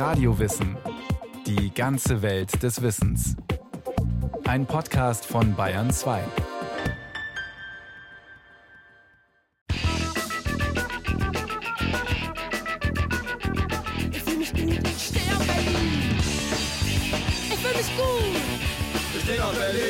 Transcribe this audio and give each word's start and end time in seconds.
Radiowissen. 0.00 0.78
Die 1.46 1.74
ganze 1.74 2.22
Welt 2.22 2.62
des 2.62 2.80
Wissens. 2.80 3.36
Ein 4.46 4.64
Podcast 4.64 5.26
von 5.26 5.54
Bayern 5.54 5.90
2. 5.90 6.22
Ich 14.10 14.22
fühle 14.22 14.38
mich 14.38 14.54
gut, 14.54 14.88
ich 14.88 15.04
stehe 15.04 15.36
auf 15.36 15.46
Berlin. 15.46 15.76
Ich 17.50 17.58
fühle 17.58 17.76
mich 17.76 17.96
gut. 17.98 18.40
Ich 19.16 19.22
stehe 19.22 19.44
auf 19.44 19.52
Berlin. 19.52 19.82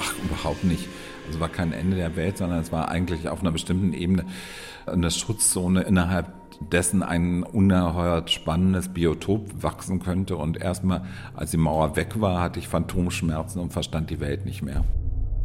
Ach, 0.00 0.14
überhaupt 0.24 0.64
nicht. 0.64 0.88
Also 1.26 1.40
war 1.40 1.50
kein 1.50 1.74
Ende 1.74 1.98
der 1.98 2.16
Welt, 2.16 2.38
sondern 2.38 2.60
es 2.60 2.72
war 2.72 2.88
eigentlich 2.88 3.28
auf 3.28 3.42
einer 3.42 3.52
bestimmten 3.52 3.92
Ebene 3.92 4.24
eine 4.86 5.10
Schutzzone, 5.10 5.82
innerhalb 5.82 6.39
dessen 6.60 7.02
ein 7.02 7.42
unerheuert 7.42 8.30
spannendes 8.30 8.88
Biotop 8.88 9.62
wachsen 9.62 10.00
könnte. 10.00 10.36
Und 10.36 10.56
erstmal, 10.56 11.02
als 11.34 11.50
die 11.50 11.56
Mauer 11.56 11.96
weg 11.96 12.20
war, 12.20 12.40
hatte 12.40 12.58
ich 12.58 12.68
Phantomschmerzen 12.68 13.60
und 13.60 13.72
verstand 13.72 14.10
die 14.10 14.20
Welt 14.20 14.44
nicht 14.44 14.62
mehr. 14.62 14.84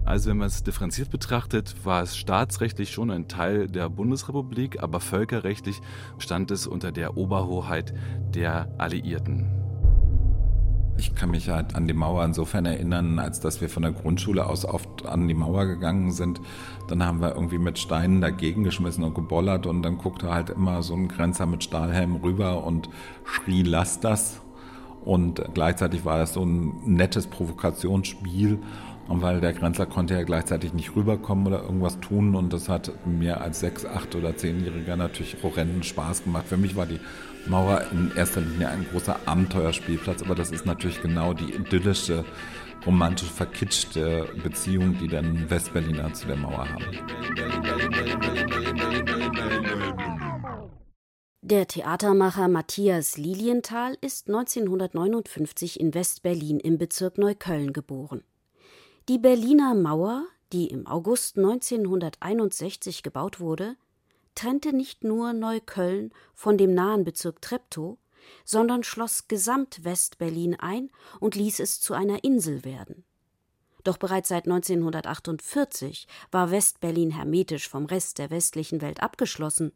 Also 0.06 0.30
wenn 0.30 0.38
man 0.38 0.48
es 0.48 0.62
differenziert 0.62 1.10
betrachtet, 1.10 1.76
war 1.84 2.04
es 2.04 2.16
staatsrechtlich 2.16 2.92
schon 2.92 3.10
ein 3.10 3.28
Teil 3.28 3.68
der 3.68 3.90
Bundesrepublik, 3.90 4.84
aber 4.84 5.00
völkerrechtlich 5.00 5.82
stand 6.20 6.52
es 6.52 6.68
unter 6.68 6.92
der 6.92 7.18
Oberhoheit 7.18 7.94
der 8.36 8.70
Alliierten. 8.78 9.65
Ich 10.98 11.14
kann 11.14 11.32
mich 11.32 11.50
halt 11.50 11.76
an 11.76 11.88
die 11.88 11.94
Mauer 11.94 12.24
insofern 12.24 12.66
erinnern, 12.66 13.20
als 13.20 13.42
dass 13.42 13.60
wir 13.60 13.70
von 13.70 13.84
der 13.84 13.92
Grundschule 13.92 14.46
aus 14.46 14.64
oft 14.64 15.06
an 15.06 15.28
die 15.28 15.34
Mauer 15.34 15.66
gegangen 15.66 16.12
sind. 16.12 16.40
Dann 16.88 17.04
haben 17.04 17.20
wir 17.20 17.36
irgendwie 17.36 17.58
mit 17.58 17.78
Steinen 17.78 18.22
dagegen 18.22 18.64
geschmissen 18.64 19.04
und 19.04 19.14
gebollert 19.14 19.66
und 19.66 19.84
dann 19.84 19.98
guckte 19.98 20.34
halt 20.34 20.52
immer 20.52 20.84
so 20.84 20.96
ein 20.96 21.10
Grenzer 21.10 21.46
mit 21.46 21.64
Stahlhelm 21.64 22.16
rüber 22.16 22.64
und 22.64 22.90
schrie, 23.26 23.64
lass 23.64 24.00
das. 24.00 24.42
Und 25.04 25.44
gleichzeitig 25.54 26.06
war 26.06 26.18
das 26.18 26.34
so 26.34 26.44
ein 26.44 26.82
nettes 26.86 27.28
Provokationsspiel. 27.28 28.60
Und 29.08 29.22
weil 29.22 29.40
der 29.40 29.54
Grenzler 29.54 29.86
konnte 29.86 30.16
ja 30.16 30.24
gleichzeitig 30.24 30.74
nicht 30.74 30.96
rüberkommen 30.96 31.46
oder 31.46 31.62
irgendwas 31.62 32.00
tun 32.00 32.36
und 32.36 32.52
das 32.52 32.70
hat 32.70 32.92
mir 33.06 33.40
als 33.40 33.60
sechs, 33.60 33.86
acht 33.86 34.16
oder 34.16 34.36
zehnjähriger 34.36 34.96
natürlich 34.96 35.38
horrenden 35.44 35.84
Spaß 35.84 36.24
gemacht. 36.24 36.46
Für 36.48 36.58
mich 36.58 36.76
war 36.76 36.88
die 36.88 37.00
Mauer 37.48 37.86
in 37.92 38.12
erster 38.16 38.42
Linie 38.42 38.70
ein 38.70 38.86
großer 38.92 39.20
Abenteuerspielplatz, 39.26 40.24
aber 40.24 40.36
das 40.36 40.52
ist 40.52 40.66
natürlich 40.66 41.02
genau 41.02 41.34
die 41.34 41.54
idyllische, 41.54 42.26
romantisch 42.86 43.30
verkitschte 43.30 44.28
Beziehung, 44.44 44.98
die 45.00 45.08
dann 45.08 45.50
Westberliner 45.50 46.14
zu 46.14 46.28
der 46.28 46.38
Mauer 46.38 46.68
haben. 46.70 46.86
Der 51.42 51.68
Theatermacher 51.68 52.48
Matthias 52.48 53.18
Lilienthal 53.18 53.96
ist 54.02 54.28
1959 54.28 55.80
in 55.80 55.94
Westberlin 55.94 56.60
im 56.60 56.80
Bezirk 56.80 57.20
Neukölln 57.20 57.72
geboren. 57.72 58.24
Die 59.10 59.20
Berliner 59.20 59.76
Mauer, 59.76 60.26
die 60.52 60.66
im 60.66 60.88
August 60.88 61.38
1961 61.38 63.04
gebaut 63.04 63.40
wurde, 63.40 63.76
trennte 64.36 64.74
nicht 64.74 65.04
nur 65.04 65.34
Neukölln 65.34 66.12
von 66.34 66.58
dem 66.58 66.74
nahen 66.74 67.04
Bezirk 67.04 67.42
Treptow, 67.42 67.98
sondern 68.44 68.84
schloss 68.84 69.28
Gesamt-West-Berlin 69.28 70.56
ein 70.60 70.90
und 71.20 71.36
ließ 71.36 71.60
es 71.60 71.80
zu 71.80 71.94
einer 71.94 72.24
Insel 72.24 72.64
werden. 72.64 73.04
Doch 73.84 73.98
bereits 73.98 74.30
seit 74.30 74.46
1948 74.46 76.08
war 76.32 76.52
West-Berlin 76.52 77.12
hermetisch 77.12 77.70
vom 77.70 77.86
Rest 77.86 78.18
der 78.18 78.32
westlichen 78.32 78.82
Welt 78.82 79.02
abgeschlossen 79.02 79.72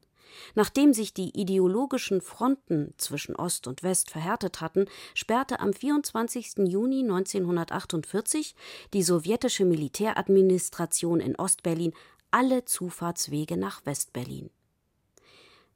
Nachdem 0.55 0.93
sich 0.93 1.13
die 1.13 1.39
ideologischen 1.39 2.21
Fronten 2.21 2.93
zwischen 2.97 3.35
Ost 3.35 3.67
und 3.67 3.83
West 3.83 4.11
verhärtet 4.11 4.61
hatten, 4.61 4.85
sperrte 5.13 5.59
am 5.59 5.73
24. 5.73 6.59
Juni 6.67 7.01
1948 7.01 8.55
die 8.93 9.03
sowjetische 9.03 9.65
Militäradministration 9.65 11.19
in 11.19 11.35
Ostberlin 11.35 11.93
alle 12.31 12.65
Zufahrtswege 12.65 13.57
nach 13.57 13.85
Westberlin. 13.85 14.49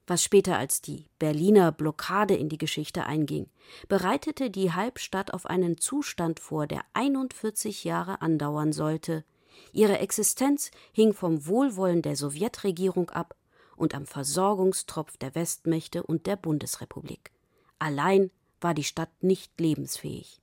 Was 0.05 0.21
später 0.21 0.57
als 0.57 0.81
die 0.81 1.05
Berliner 1.17 1.71
Blockade 1.71 2.35
in 2.35 2.49
die 2.49 2.57
Geschichte 2.57 3.05
einging, 3.05 3.49
bereitete 3.87 4.49
die 4.49 4.73
Halbstadt 4.73 5.33
auf 5.33 5.45
einen 5.45 5.77
Zustand 5.77 6.41
vor, 6.41 6.67
der 6.67 6.83
41 6.93 7.85
Jahre 7.85 8.21
andauern 8.21 8.73
sollte. 8.73 9.23
Ihre 9.71 9.99
Existenz 9.99 10.71
hing 10.91 11.13
vom 11.13 11.47
Wohlwollen 11.47 12.01
der 12.01 12.17
Sowjetregierung 12.17 13.11
ab 13.11 13.35
und 13.77 13.95
am 13.95 14.05
Versorgungstropf 14.05 15.15
der 15.17 15.35
Westmächte 15.35 16.03
und 16.03 16.27
der 16.27 16.35
Bundesrepublik. 16.35 17.31
Allein 17.79 18.29
war 18.59 18.73
die 18.73 18.83
Stadt 18.83 19.11
nicht 19.21 19.59
lebensfähig. 19.59 20.41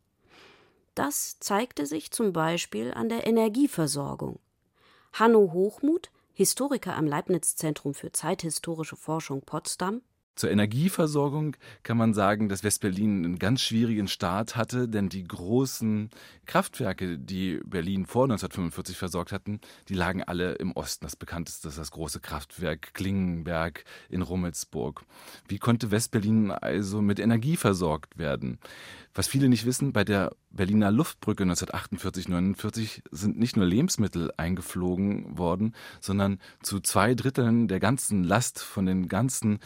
Das 0.94 1.38
zeigte 1.38 1.86
sich 1.86 2.10
zum 2.10 2.32
Beispiel 2.32 2.92
an 2.92 3.08
der 3.08 3.26
Energieversorgung. 3.26 4.38
Hanno 5.12 5.52
Hochmuth, 5.52 6.10
Historiker 6.32 6.96
am 6.96 7.06
Leibniz 7.06 7.56
Zentrum 7.56 7.94
für 7.94 8.12
zeithistorische 8.12 8.96
Forschung 8.96 9.42
Potsdam, 9.42 10.02
zur 10.36 10.50
Energieversorgung 10.50 11.56
kann 11.82 11.96
man 11.96 12.14
sagen, 12.14 12.48
dass 12.48 12.64
Westberlin 12.64 13.24
einen 13.24 13.38
ganz 13.38 13.60
schwierigen 13.60 14.08
Start 14.08 14.56
hatte, 14.56 14.88
denn 14.88 15.08
die 15.08 15.24
großen 15.24 16.10
Kraftwerke, 16.46 17.18
die 17.18 17.60
Berlin 17.64 18.06
vor 18.06 18.24
1945 18.24 18.96
versorgt 18.96 19.32
hatten, 19.32 19.60
die 19.88 19.94
lagen 19.94 20.22
alle 20.22 20.52
im 20.52 20.72
Osten. 20.72 21.04
Das 21.04 21.16
bekannteste 21.16 21.68
ist 21.68 21.78
das 21.78 21.90
große 21.90 22.20
Kraftwerk 22.20 22.94
Klingenberg 22.94 23.84
in 24.08 24.22
Rummelsburg. 24.22 25.04
Wie 25.48 25.58
konnte 25.58 25.90
Westberlin 25.90 26.50
also 26.50 27.02
mit 27.02 27.18
Energie 27.18 27.56
versorgt 27.56 28.16
werden? 28.16 28.58
Was 29.12 29.26
viele 29.26 29.48
nicht 29.48 29.66
wissen, 29.66 29.92
bei 29.92 30.04
der 30.04 30.32
Berliner 30.52 30.92
Luftbrücke 30.92 31.42
1948-49 31.44 33.02
sind 33.10 33.38
nicht 33.38 33.56
nur 33.56 33.66
Lebensmittel 33.66 34.32
eingeflogen 34.36 35.36
worden, 35.36 35.74
sondern 36.00 36.38
zu 36.62 36.78
zwei 36.80 37.14
Dritteln 37.14 37.66
der 37.66 37.80
ganzen 37.80 38.22
Last 38.22 38.60
von 38.60 38.86
den 38.86 39.08
ganzen 39.08 39.58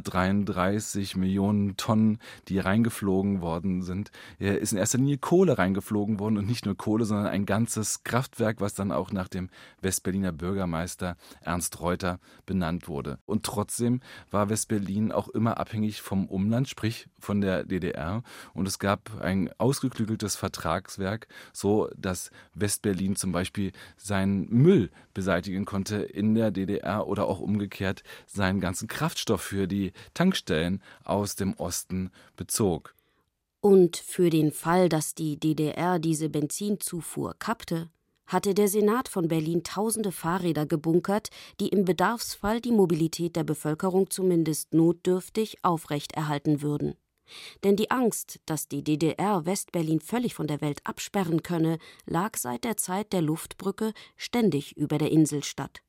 233 0.00 1.16
Millionen 1.16 1.76
Tonnen, 1.76 2.18
die 2.48 2.58
reingeflogen 2.58 3.40
worden 3.40 3.82
sind, 3.82 4.10
ist 4.38 4.72
in 4.72 4.78
erster 4.78 4.98
Linie 4.98 5.18
Kohle 5.18 5.58
reingeflogen 5.58 6.18
worden 6.18 6.38
und 6.38 6.46
nicht 6.46 6.64
nur 6.64 6.76
Kohle, 6.76 7.04
sondern 7.04 7.26
ein 7.26 7.46
ganzes 7.46 8.04
Kraftwerk, 8.04 8.60
was 8.60 8.74
dann 8.74 8.92
auch 8.92 9.12
nach 9.12 9.28
dem 9.28 9.50
Westberliner 9.80 10.32
Bürgermeister 10.32 11.16
Ernst 11.42 11.80
Reuter 11.80 12.20
benannt 12.46 12.88
wurde. 12.88 13.18
Und 13.26 13.44
trotzdem 13.44 14.00
war 14.30 14.48
Westberlin 14.48 15.12
auch 15.12 15.28
immer 15.28 15.58
abhängig 15.58 16.00
vom 16.00 16.26
Umland, 16.26 16.68
sprich 16.68 17.08
von 17.18 17.40
der 17.40 17.64
DDR 17.64 18.22
und 18.54 18.68
es 18.68 18.78
gab 18.78 19.20
ein 19.20 19.50
ausgeklügeltes 19.58 20.36
Vertragswerk, 20.36 21.26
so 21.52 21.90
dass 21.96 22.30
Westberlin 22.54 23.16
zum 23.16 23.32
Beispiel 23.32 23.72
seinen 23.96 24.48
Müll 24.48 24.90
beseitigen 25.14 25.64
konnte 25.64 25.96
in 25.96 26.34
der 26.34 26.52
DDR 26.52 27.06
oder 27.06 27.26
auch 27.26 27.40
umgekehrt 27.40 28.04
seinen 28.26 28.60
ganzen 28.60 28.86
Kraftstoff 28.86 29.42
für 29.42 29.66
die 29.66 29.81
Tankstellen 30.14 30.80
aus 31.02 31.34
dem 31.34 31.54
Osten 31.54 32.12
bezog. 32.36 32.94
Und 33.60 33.96
für 33.96 34.30
den 34.30 34.52
Fall, 34.52 34.88
dass 34.88 35.14
die 35.14 35.38
DDR 35.38 35.98
diese 35.98 36.28
Benzinzufuhr 36.28 37.34
kappte, 37.38 37.90
hatte 38.26 38.54
der 38.54 38.68
Senat 38.68 39.08
von 39.08 39.28
Berlin 39.28 39.62
tausende 39.62 40.12
Fahrräder 40.12 40.66
gebunkert, 40.66 41.30
die 41.60 41.68
im 41.68 41.84
Bedarfsfall 41.84 42.60
die 42.60 42.72
Mobilität 42.72 43.36
der 43.36 43.44
Bevölkerung 43.44 44.10
zumindest 44.10 44.72
notdürftig 44.74 45.58
aufrechterhalten 45.62 46.62
würden. 46.62 46.94
Denn 47.62 47.76
die 47.76 47.90
Angst, 47.90 48.40
dass 48.46 48.68
die 48.68 48.82
DDR 48.82 49.46
Westberlin 49.46 50.00
völlig 50.00 50.34
von 50.34 50.46
der 50.46 50.60
Welt 50.60 50.80
absperren 50.84 51.42
könne, 51.42 51.78
lag 52.06 52.36
seit 52.36 52.64
der 52.64 52.76
Zeit 52.76 53.12
der 53.12 53.22
Luftbrücke 53.22 53.92
ständig 54.16 54.76
über 54.76 54.98
der 54.98 55.10
Inselstadt. 55.10 55.82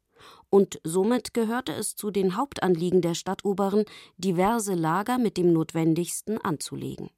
Und 0.49 0.79
somit 0.83 1.33
gehörte 1.33 1.73
es 1.73 1.95
zu 1.95 2.11
den 2.11 2.35
Hauptanliegen 2.37 3.01
der 3.01 3.15
Stadtoberen, 3.15 3.85
diverse 4.17 4.73
Lager 4.75 5.17
mit 5.17 5.37
dem 5.37 5.53
Notwendigsten 5.53 6.37
anzulegen. 6.37 7.09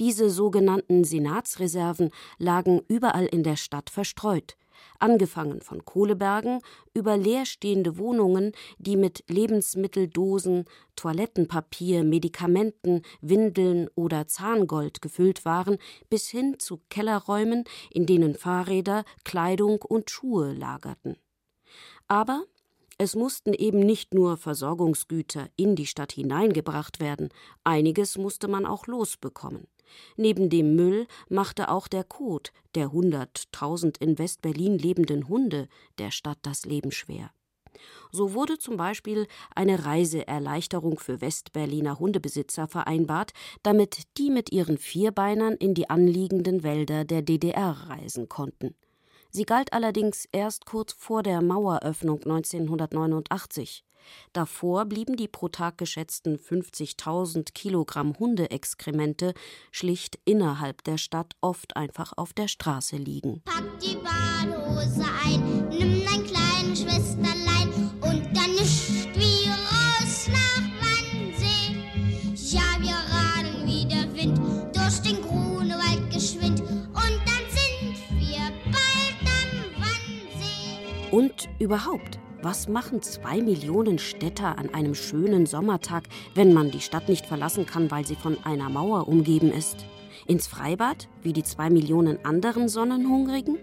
Diese 0.00 0.30
sogenannten 0.30 1.04
Senatsreserven 1.04 2.10
lagen 2.38 2.80
überall 2.88 3.26
in 3.26 3.42
der 3.42 3.56
Stadt 3.56 3.90
verstreut, 3.90 4.56
angefangen 4.98 5.60
von 5.60 5.84
Kohlebergen 5.84 6.60
über 6.94 7.18
leerstehende 7.18 7.98
Wohnungen, 7.98 8.52
die 8.78 8.96
mit 8.96 9.24
Lebensmitteldosen, 9.28 10.64
Toilettenpapier, 10.96 12.02
Medikamenten, 12.04 13.02
Windeln 13.20 13.88
oder 13.94 14.26
Zahngold 14.26 15.02
gefüllt 15.02 15.44
waren, 15.44 15.76
bis 16.08 16.28
hin 16.28 16.56
zu 16.58 16.80
Kellerräumen, 16.88 17.64
in 17.90 18.06
denen 18.06 18.34
Fahrräder, 18.34 19.04
Kleidung 19.24 19.82
und 19.82 20.10
Schuhe 20.10 20.52
lagerten. 20.52 21.16
Aber 22.10 22.44
es 22.98 23.14
mussten 23.14 23.54
eben 23.54 23.78
nicht 23.78 24.14
nur 24.14 24.36
Versorgungsgüter 24.36 25.48
in 25.54 25.76
die 25.76 25.86
Stadt 25.86 26.10
hineingebracht 26.10 26.98
werden, 26.98 27.28
einiges 27.62 28.18
musste 28.18 28.48
man 28.48 28.66
auch 28.66 28.88
losbekommen. 28.88 29.68
Neben 30.16 30.50
dem 30.50 30.74
Müll 30.74 31.06
machte 31.28 31.70
auch 31.70 31.86
der 31.86 32.02
Kot 32.02 32.52
der 32.74 32.90
hunderttausend 32.90 33.98
in 33.98 34.18
West-Berlin 34.18 34.76
lebenden 34.76 35.28
Hunde 35.28 35.68
der 35.98 36.10
Stadt 36.10 36.38
das 36.42 36.64
Leben 36.64 36.90
schwer. 36.90 37.30
So 38.10 38.34
wurde 38.34 38.58
zum 38.58 38.76
Beispiel 38.76 39.28
eine 39.54 39.84
Reiseerleichterung 39.84 40.98
für 40.98 41.20
Westberliner 41.20 42.00
Hundebesitzer 42.00 42.66
vereinbart, 42.66 43.34
damit 43.62 44.18
die 44.18 44.30
mit 44.30 44.50
ihren 44.50 44.78
Vierbeinern 44.78 45.54
in 45.54 45.74
die 45.74 45.88
anliegenden 45.88 46.64
Wälder 46.64 47.04
der 47.04 47.22
DDR 47.22 47.70
reisen 47.88 48.28
konnten. 48.28 48.74
Sie 49.30 49.44
galt 49.44 49.72
allerdings 49.72 50.28
erst 50.32 50.66
kurz 50.66 50.92
vor 50.92 51.22
der 51.22 51.40
Maueröffnung 51.40 52.22
1989. 52.22 53.84
Davor 54.32 54.86
blieben 54.86 55.16
die 55.16 55.28
pro 55.28 55.48
Tag 55.48 55.78
geschätzten 55.78 56.36
50.000 56.36 57.52
Kilogramm 57.52 58.18
Hundeexkremente 58.18 59.34
schlicht 59.70 60.18
innerhalb 60.24 60.82
der 60.84 60.98
Stadt 60.98 61.34
oft 61.40 61.76
einfach 61.76 62.12
auf 62.16 62.32
der 62.32 62.48
Straße 62.48 62.96
liegen. 62.96 63.42
Pack 63.44 63.64
die 63.80 63.96
Badehose 63.96 65.04
ein, 65.24 65.68
nimm 65.68 66.04
dein 66.04 66.24
kleines 66.24 66.80
Schwesterlein 66.80 67.39
Und 81.10 81.48
überhaupt, 81.58 82.20
was 82.40 82.68
machen 82.68 83.02
zwei 83.02 83.42
Millionen 83.42 83.98
Städter 83.98 84.58
an 84.58 84.72
einem 84.72 84.94
schönen 84.94 85.44
Sommertag, 85.44 86.04
wenn 86.36 86.54
man 86.54 86.70
die 86.70 86.80
Stadt 86.80 87.08
nicht 87.08 87.26
verlassen 87.26 87.66
kann, 87.66 87.90
weil 87.90 88.06
sie 88.06 88.14
von 88.14 88.36
einer 88.44 88.70
Mauer 88.70 89.08
umgeben 89.08 89.52
ist? 89.52 89.84
Ins 90.28 90.46
Freibad, 90.46 91.08
wie 91.22 91.32
die 91.32 91.42
zwei 91.42 91.68
Millionen 91.68 92.24
anderen 92.24 92.68
Sonnenhungrigen? 92.68 93.58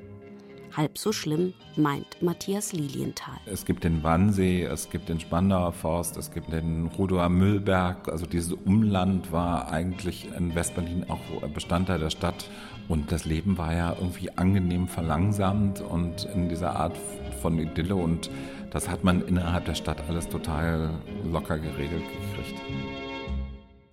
Halb 0.76 0.98
so 0.98 1.14
schlimm, 1.14 1.54
meint 1.78 2.22
Matthias 2.22 2.74
Lilienthal. 2.74 3.38
Es 3.46 3.66
gibt 3.66 3.86
den 3.86 4.04
Wannsee, 4.04 4.64
es 4.64 4.90
gibt 4.90 5.08
den 5.08 5.20
Spandauer 5.20 5.72
Forst, 5.72 6.18
es 6.18 6.30
gibt 6.30 6.52
den 6.52 6.88
Rudower 6.88 7.30
Müllberg. 7.30 8.10
Also 8.10 8.26
dieses 8.26 8.52
Umland 8.52 9.32
war 9.32 9.72
eigentlich 9.72 10.28
in 10.38 10.54
Westberlin 10.54 11.06
auch 11.10 11.22
Bestandteil 11.54 12.00
der 12.00 12.10
Stadt. 12.10 12.50
Und 12.90 13.12
das 13.12 13.26
Leben 13.26 13.58
war 13.58 13.74
ja 13.74 13.96
irgendwie 13.98 14.30
angenehm 14.38 14.88
verlangsamt 14.88 15.82
und 15.82 16.26
in 16.36 16.48
dieser 16.50 16.76
Art 16.76 16.96
von 17.38 17.58
Idylle 17.60 17.96
und 17.96 18.30
das 18.72 18.90
hat 18.90 19.04
man 19.04 19.26
innerhalb 19.26 19.66
der 19.66 19.76
Stadt 19.76 20.02
alles 20.10 20.28
total 20.28 21.02
locker 21.24 21.58
geregelt 21.58 22.04
gekriegt. 22.04 22.62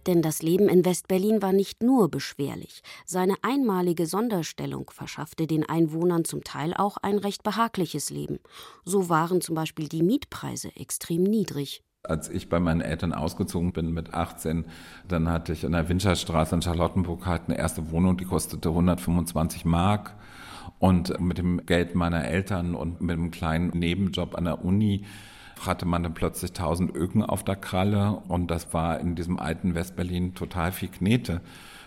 Denn 0.06 0.20
das 0.20 0.42
Leben 0.42 0.68
in 0.68 0.84
Westberlin 0.84 1.40
war 1.40 1.52
nicht 1.52 1.82
nur 1.82 2.10
beschwerlich. 2.10 2.82
Seine 3.06 3.36
einmalige 3.42 4.06
Sonderstellung 4.06 4.90
verschaffte 4.90 5.46
den 5.46 5.66
Einwohnern 5.66 6.24
zum 6.24 6.44
Teil 6.44 6.74
auch 6.74 6.98
ein 6.98 7.18
recht 7.18 7.42
behagliches 7.42 8.10
Leben. 8.10 8.38
So 8.84 9.08
waren 9.08 9.40
zum 9.40 9.54
Beispiel 9.54 9.88
die 9.88 10.02
Mietpreise 10.02 10.76
extrem 10.76 11.22
niedrig. 11.22 11.82
Als 12.02 12.28
ich 12.28 12.50
bei 12.50 12.60
meinen 12.60 12.82
Eltern 12.82 13.14
ausgezogen 13.14 13.72
bin 13.72 13.92
mit 13.92 14.12
18, 14.12 14.66
dann 15.08 15.30
hatte 15.30 15.54
ich 15.54 15.64
in 15.64 15.72
der 15.72 15.88
Winterstraße 15.88 16.54
in 16.54 16.60
Charlottenburg 16.60 17.24
halt 17.24 17.44
eine 17.46 17.56
erste 17.56 17.90
Wohnung, 17.90 18.18
die 18.18 18.26
kostete 18.26 18.68
125 18.68 19.64
Mark. 19.64 20.14
Und 20.78 21.18
mit 21.20 21.38
dem 21.38 21.64
Geld 21.66 21.94
meiner 21.94 22.24
Eltern 22.24 22.74
und 22.74 23.00
mit 23.00 23.16
einem 23.16 23.30
kleinen 23.30 23.68
Nebenjob 23.70 24.36
an 24.36 24.44
der 24.44 24.64
Uni 24.64 25.04
hatte 25.60 25.86
man 25.86 26.02
dann 26.02 26.14
plötzlich 26.14 26.50
1000 26.50 26.94
Öken 26.94 27.22
auf 27.22 27.44
der 27.44 27.56
Kralle 27.56 28.22
und 28.28 28.50
das 28.50 28.74
war 28.74 29.00
in 29.00 29.14
diesem 29.14 29.38
alten 29.38 29.74
Westberlin 29.74 30.34
total 30.34 30.72
viel 30.72 30.88
Knete. 30.88 31.40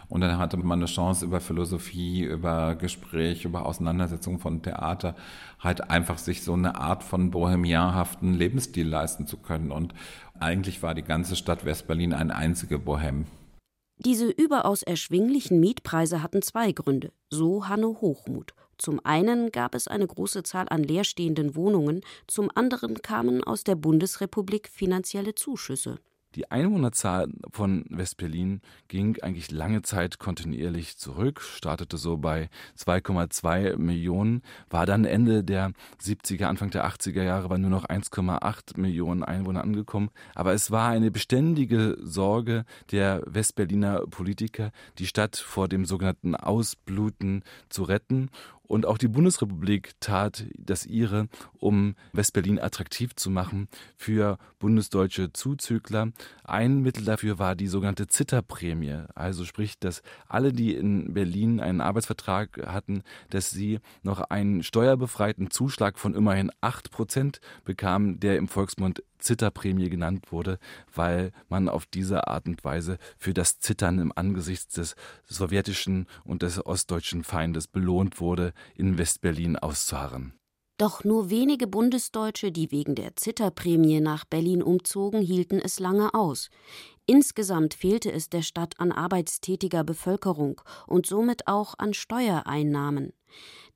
Und 0.10 0.22
dann 0.22 0.38
hatte 0.38 0.56
man 0.56 0.80
eine 0.80 0.86
Chance 0.86 1.26
über 1.26 1.42
Philosophie, 1.42 2.22
über 2.22 2.76
Gespräch, 2.76 3.44
über 3.44 3.66
Auseinandersetzung 3.66 4.40
von 4.40 4.62
Theater, 4.62 5.16
halt 5.60 5.90
einfach 5.90 6.18
sich 6.18 6.44
so 6.44 6.54
eine 6.54 6.76
Art 6.76 7.04
von 7.04 7.30
bohemianhaften 7.30 8.34
Lebensstil 8.34 8.88
leisten 8.88 9.28
zu 9.28 9.36
können. 9.36 9.70
Und 9.70 9.94
eigentlich 10.40 10.82
war 10.82 10.96
die 10.96 11.04
ganze 11.04 11.36
Stadt 11.36 11.66
Westberlin 11.66 12.14
ein 12.14 12.32
einzige 12.32 12.80
Bohem. 12.80 13.26
Diese 13.98 14.30
überaus 14.30 14.84
erschwinglichen 14.84 15.60
Mietpreise 15.60 16.24
hatten 16.24 16.42
zwei 16.42 16.72
Gründe, 16.72 17.12
so 17.30 17.68
Hanno 17.68 17.98
Hochmut. 18.00 18.54
Zum 18.78 19.04
einen 19.04 19.52
gab 19.52 19.76
es 19.76 19.88
eine 19.88 20.08
große 20.08 20.44
Zahl 20.44 20.68
an 20.70 20.84
leerstehenden 20.84 21.56
Wohnungen, 21.56 22.02
zum 22.28 22.52
anderen 22.54 23.02
kamen 23.02 23.44
aus 23.44 23.64
der 23.64 23.76
Bundesrepublik 23.76 24.70
finanzielle 24.70 25.36
Zuschüsse. 25.36 26.00
Die 26.38 26.52
Einwohnerzahl 26.52 27.30
von 27.52 27.86
Westberlin 27.90 28.62
ging 28.90 29.18
eigentlich 29.24 29.50
lange 29.50 29.82
Zeit 29.82 30.20
kontinuierlich 30.20 30.98
zurück, 30.98 31.42
startete 31.42 31.98
so 31.98 32.18
bei 32.18 32.50
2,2 32.78 33.78
Millionen, 33.78 34.44
war 34.70 34.86
dann 34.86 35.06
Ende 35.06 35.44
der 35.44 35.72
70er, 36.00 36.46
Anfang 36.46 36.70
der 36.70 36.86
80er 36.88 37.24
Jahre 37.24 37.50
bei 37.50 37.58
nur 37.58 37.72
noch 37.72 37.86
1,8 37.86 38.80
Millionen 38.80 39.24
Einwohner 39.24 39.64
angekommen. 39.64 40.12
Aber 40.36 40.54
es 40.54 40.70
war 40.70 40.90
eine 40.90 41.10
beständige 41.10 41.98
Sorge 42.04 42.66
der 42.92 43.24
Westberliner 43.26 44.02
Politiker, 44.02 44.72
die 45.00 45.08
Stadt 45.08 45.38
vor 45.38 45.68
dem 45.68 45.86
sogenannten 45.86 46.36
Ausbluten 46.36 47.44
zu 47.70 47.82
retten 47.82 48.30
und 48.68 48.86
auch 48.86 48.98
die 48.98 49.08
Bundesrepublik 49.08 49.94
tat 50.00 50.46
das 50.58 50.86
ihre, 50.86 51.28
um 51.60 51.96
Westberlin 52.14 52.60
attraktiv 52.60 53.16
zu 53.16 53.30
machen 53.30 53.68
für 53.96 54.38
bundesdeutsche 54.60 55.32
Zuzügler. 55.34 56.12
Ein 56.44 56.82
Mittel 56.82 57.06
dafür 57.06 57.40
war 57.40 57.56
die 57.56 57.68
sogenannte 57.68 58.08
Zitterprämie. 58.08 59.04
Also 59.16 59.46
sprich, 59.46 59.80
dass 59.80 60.02
alle, 60.28 60.52
die 60.52 60.76
in 60.76 61.14
Berlin 61.14 61.60
einen 61.60 61.82
Arbeitsvertrag 61.82 62.68
hatten, 62.68 63.04
dass 63.30 63.52
sie 63.52 63.80
noch 64.04 64.22
einen 64.22 64.64
steuerbefreiten 64.64 65.50
Zuschlag 65.50 65.98
von 66.00 66.16
immerhin 66.16 66.52
acht 66.62 66.92
Prozent 66.92 67.40
bekamen, 67.64 68.20
der 68.20 68.38
im 68.38 68.48
Volksmund 68.48 69.04
Zitterprämie 69.20 69.90
genannt 69.90 70.32
wurde, 70.32 70.60
weil 70.94 71.32
man 71.50 71.70
auf 71.70 71.86
diese 71.86 72.28
Art 72.28 72.48
und 72.48 72.64
Weise 72.64 72.98
für 73.18 73.34
das 73.34 73.60
Zittern 73.60 74.00
im 74.00 74.12
Angesicht 74.16 74.76
des 74.78 74.96
sowjetischen 75.26 76.08
und 76.24 76.42
des 76.42 76.66
ostdeutschen 76.66 77.24
Feindes 77.24 77.68
belohnt 77.68 78.20
wurde, 78.20 78.54
in 78.76 78.98
Westberlin 78.98 79.58
auszuharren. 79.58 80.34
Doch 80.78 81.04
nur 81.04 81.32
wenige 81.32 81.66
Bundesdeutsche, 81.66 82.52
die 82.52 82.72
wegen 82.72 82.94
der 82.94 83.16
Zitterprämie 83.16 84.00
nach 84.00 84.26
Berlin 84.26 84.62
umzogen, 84.62 85.22
hielten 85.22 85.60
es 85.60 85.80
lange 85.80 86.14
aus. 86.14 86.50
Insgesamt 87.10 87.74
fehlte 87.74 88.12
es 88.12 88.30
der 88.30 88.42
Stadt 88.42 88.80
an 88.80 88.92
arbeitstätiger 88.92 89.86
Bevölkerung 89.86 90.60
und 90.88 91.06
somit 91.06 91.48
auch 91.48 91.74
an 91.78 91.94
Steuereinnahmen. 91.94 93.14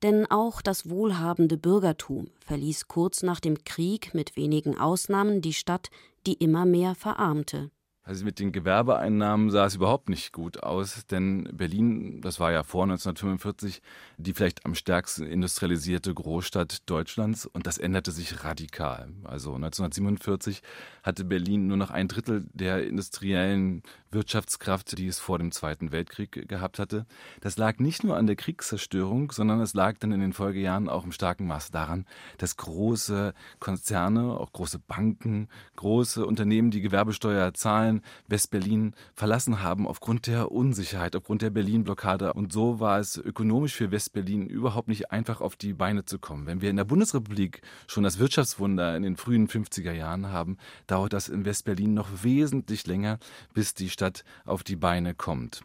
Denn 0.02 0.30
auch 0.30 0.60
das 0.60 0.90
wohlhabende 0.90 1.56
Bürgertum 1.56 2.28
verließ 2.40 2.88
kurz 2.88 3.22
nach 3.22 3.40
dem 3.40 3.64
Krieg 3.64 4.12
mit 4.12 4.36
wenigen 4.36 4.78
Ausnahmen 4.78 5.40
die 5.40 5.54
Stadt, 5.54 5.88
die 6.26 6.34
immer 6.34 6.66
mehr 6.66 6.94
verarmte. 6.94 7.70
Also 8.04 8.24
mit 8.24 8.40
den 8.40 8.50
Gewerbeeinnahmen 8.50 9.50
sah 9.50 9.66
es 9.66 9.76
überhaupt 9.76 10.08
nicht 10.08 10.32
gut 10.32 10.62
aus, 10.62 11.06
denn 11.06 11.48
Berlin, 11.52 12.20
das 12.20 12.40
war 12.40 12.50
ja 12.50 12.64
vor 12.64 12.82
1945 12.82 13.80
die 14.22 14.34
vielleicht 14.34 14.64
am 14.64 14.74
stärksten 14.74 15.26
industrialisierte 15.26 16.12
Großstadt 16.14 16.88
Deutschlands 16.88 17.46
und 17.46 17.66
das 17.66 17.78
änderte 17.78 18.10
sich 18.10 18.44
radikal. 18.44 19.08
Also 19.24 19.54
1947 19.54 20.62
hatte 21.02 21.24
Berlin 21.24 21.66
nur 21.66 21.76
noch 21.76 21.90
ein 21.90 22.08
Drittel 22.08 22.46
der 22.52 22.86
industriellen 22.86 23.82
Wirtschaftskraft, 24.10 24.96
die 24.98 25.06
es 25.06 25.18
vor 25.18 25.38
dem 25.38 25.52
Zweiten 25.52 25.90
Weltkrieg 25.90 26.48
gehabt 26.48 26.78
hatte. 26.78 27.06
Das 27.40 27.56
lag 27.56 27.78
nicht 27.78 28.04
nur 28.04 28.16
an 28.16 28.26
der 28.26 28.36
Kriegszerstörung, 28.36 29.32
sondern 29.32 29.60
es 29.60 29.74
lag 29.74 29.98
dann 29.98 30.12
in 30.12 30.20
den 30.20 30.32
Folgejahren 30.32 30.88
auch 30.88 31.04
im 31.04 31.12
starken 31.12 31.46
Maß 31.46 31.70
daran, 31.70 32.06
dass 32.38 32.56
große 32.56 33.32
Konzerne, 33.58 34.38
auch 34.38 34.52
große 34.52 34.78
Banken, 34.78 35.48
große 35.76 36.24
Unternehmen, 36.24 36.70
die 36.70 36.80
Gewerbesteuer 36.80 37.54
zahlen, 37.54 37.91
Zahlen 37.92 38.02
Westberlin 38.28 38.94
verlassen 39.14 39.62
haben 39.62 39.86
aufgrund 39.86 40.26
der 40.26 40.50
Unsicherheit, 40.50 41.14
aufgrund 41.16 41.42
der 41.42 41.50
Berlin-Blockade. 41.50 42.32
Und 42.32 42.52
so 42.52 42.80
war 42.80 42.98
es 42.98 43.16
ökonomisch 43.16 43.74
für 43.74 43.90
Westberlin 43.90 44.46
überhaupt 44.46 44.88
nicht 44.88 45.10
einfach 45.10 45.40
auf 45.40 45.56
die 45.56 45.74
Beine 45.74 46.04
zu 46.04 46.18
kommen. 46.18 46.46
Wenn 46.46 46.62
wir 46.62 46.70
in 46.70 46.76
der 46.76 46.84
Bundesrepublik 46.84 47.60
schon 47.86 48.04
das 48.04 48.18
Wirtschaftswunder 48.18 48.96
in 48.96 49.02
den 49.02 49.16
frühen 49.16 49.48
50er 49.48 49.92
Jahren 49.92 50.28
haben, 50.28 50.56
dauert 50.86 51.12
das 51.12 51.28
in 51.28 51.44
Westberlin 51.44 51.94
noch 51.94 52.08
wesentlich 52.22 52.86
länger, 52.86 53.18
bis 53.52 53.74
die 53.74 53.90
Stadt 53.90 54.24
auf 54.44 54.62
die 54.62 54.76
Beine 54.76 55.14
kommt. 55.14 55.62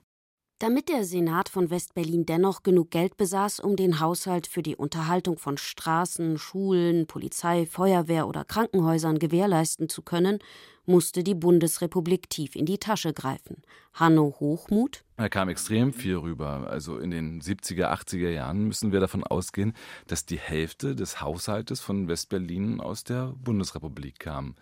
Damit 0.60 0.90
der 0.90 1.04
Senat 1.04 1.50
von 1.50 1.70
Westberlin 1.70 2.26
dennoch 2.26 2.64
genug 2.64 2.90
Geld 2.90 3.16
besaß, 3.16 3.60
um 3.60 3.76
den 3.76 4.00
Haushalt 4.00 4.48
für 4.48 4.64
die 4.64 4.76
Unterhaltung 4.76 5.38
von 5.38 5.56
Straßen, 5.56 6.40
Schulen, 6.40 7.06
Polizei, 7.06 7.68
Feuerwehr 7.68 8.28
oder 8.28 8.44
Krankenhäusern 8.44 9.20
gewährleisten 9.20 9.88
zu 9.88 10.02
können, 10.02 10.40
musste 10.88 11.24
die 11.24 11.36
Bundesrepublik 11.36 12.32
tief 12.32 12.56
in 12.56 12.66
die 12.66 12.80
Tasche 12.80 13.14
greifen. 13.14 13.62
Hanno 13.94 14.36
Hochmut. 14.40 15.04
Da 15.18 15.30
kam 15.30 15.48
extrem 15.48 15.94
viel 15.94 16.16
rüber. 16.16 16.68
Also 16.72 16.98
in 16.98 17.12
den 17.12 17.40
70er, 17.40 17.92
80er 17.94 18.30
Jahren 18.30 18.64
müssen 18.64 18.92
wir 18.92 19.00
davon 19.00 19.24
ausgehen, 19.24 19.74
dass 20.08 20.26
die 20.26 20.40
Hälfte 20.40 20.96
des 20.96 21.22
Haushaltes 21.22 21.82
von 21.82 22.08
Westberlin 22.08 22.82
aus 22.82 23.04
der 23.04 23.36
Bundesrepublik 23.44 24.18
kam. 24.18 24.56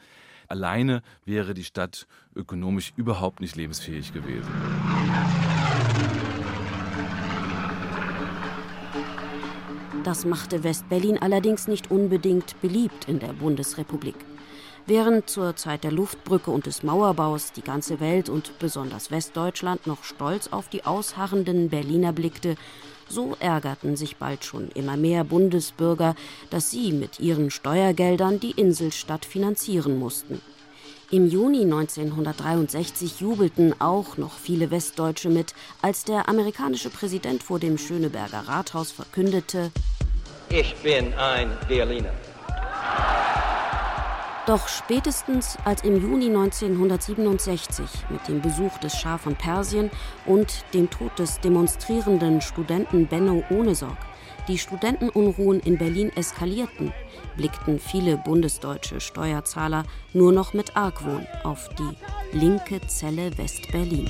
Alleine 0.47 1.01
wäre 1.25 1.53
die 1.53 1.63
Stadt 1.63 2.07
ökonomisch 2.35 2.93
überhaupt 2.95 3.39
nicht 3.39 3.55
lebensfähig 3.55 4.13
gewesen. 4.13 4.51
Das 10.03 10.23
machte 10.23 10.63
Westberlin 10.63 11.17
allerdings 11.17 11.67
nicht 11.67 11.89
unbedingt 11.89 12.61
beliebt 12.61 13.07
in 13.07 13.19
der 13.19 13.33
Bundesrepublik. 13.33 14.15
Während 14.87 15.27
zur 15.31 15.55
Zeit 15.55 15.83
der 15.83 15.91
Luftbrücke 15.91 16.51
und 16.51 16.67
des 16.67 16.83
Mauerbaus 16.83 17.53
die 17.53 17.63
ganze 17.63 17.99
Welt 17.99 18.29
und 18.29 18.59
besonders 18.59 19.09
Westdeutschland 19.09 19.87
noch 19.87 20.03
stolz 20.03 20.49
auf 20.49 20.69
die 20.69 20.85
ausharrenden 20.85 21.69
Berliner 21.69 22.13
blickte, 22.13 22.55
so 23.07 23.35
ärgerten 23.39 23.95
sich 23.95 24.17
bald 24.17 24.43
schon 24.45 24.69
immer 24.69 24.97
mehr 24.97 25.23
Bundesbürger, 25.23 26.15
dass 26.49 26.71
sie 26.71 26.91
mit 26.91 27.19
ihren 27.19 27.51
Steuergeldern 27.51 28.39
die 28.39 28.51
Inselstadt 28.51 29.25
finanzieren 29.25 29.97
mussten. 29.99 30.41
Im 31.11 31.27
Juni 31.27 31.61
1963 31.61 33.21
jubelten 33.21 33.79
auch 33.79 34.17
noch 34.17 34.33
viele 34.33 34.71
Westdeutsche 34.71 35.29
mit, 35.29 35.53
als 35.81 36.03
der 36.03 36.27
amerikanische 36.27 36.89
Präsident 36.89 37.43
vor 37.43 37.59
dem 37.59 37.77
Schöneberger 37.77 38.47
Rathaus 38.47 38.91
verkündete: 38.91 39.71
Ich 40.49 40.75
bin 40.77 41.13
ein 41.13 41.51
Berliner. 41.67 42.11
Doch 44.47 44.67
spätestens 44.67 45.57
als 45.65 45.83
im 45.83 45.99
Juni 45.99 46.27
1967 46.27 47.85
mit 48.09 48.27
dem 48.27 48.41
Besuch 48.41 48.77
des 48.77 48.95
Schah 48.95 49.17
von 49.17 49.35
Persien 49.35 49.89
und 50.25 50.63
dem 50.73 50.89
Tod 50.89 51.17
des 51.17 51.39
demonstrierenden 51.39 52.41
Studenten 52.41 53.07
Benno 53.07 53.43
Ohnesorg 53.49 53.97
die 54.47 54.57
Studentenunruhen 54.57 55.59
in 55.61 55.77
Berlin 55.77 56.11
eskalierten, 56.15 56.93
blickten 57.35 57.79
viele 57.79 58.17
bundesdeutsche 58.17 59.01
Steuerzahler 59.01 59.85
nur 60.13 60.31
noch 60.31 60.53
mit 60.53 60.77
Argwohn 60.77 61.25
auf 61.43 61.69
die 61.69 62.37
linke 62.37 62.81
Zelle 62.87 63.35
West-Berlin. 63.37 64.09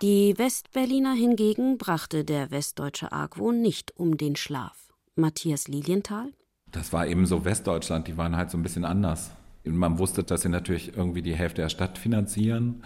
Die 0.00 0.38
Westberliner 0.38 1.12
hingegen 1.12 1.76
brachte 1.76 2.24
der 2.24 2.50
westdeutsche 2.50 3.10
Argwohn 3.10 3.60
nicht 3.60 3.92
um 3.96 4.16
den 4.16 4.36
Schlaf. 4.36 4.87
Matthias 5.18 5.68
Lilienthal? 5.68 6.32
Das 6.70 6.92
war 6.92 7.06
eben 7.06 7.26
so 7.26 7.44
Westdeutschland, 7.44 8.08
die 8.08 8.16
waren 8.16 8.36
halt 8.36 8.50
so 8.50 8.58
ein 8.58 8.62
bisschen 8.62 8.84
anders. 8.84 9.30
Man 9.64 9.98
wusste, 9.98 10.24
dass 10.24 10.42
sie 10.42 10.48
natürlich 10.48 10.96
irgendwie 10.96 11.22
die 11.22 11.34
Hälfte 11.34 11.62
der 11.62 11.68
Stadt 11.68 11.98
finanzieren 11.98 12.82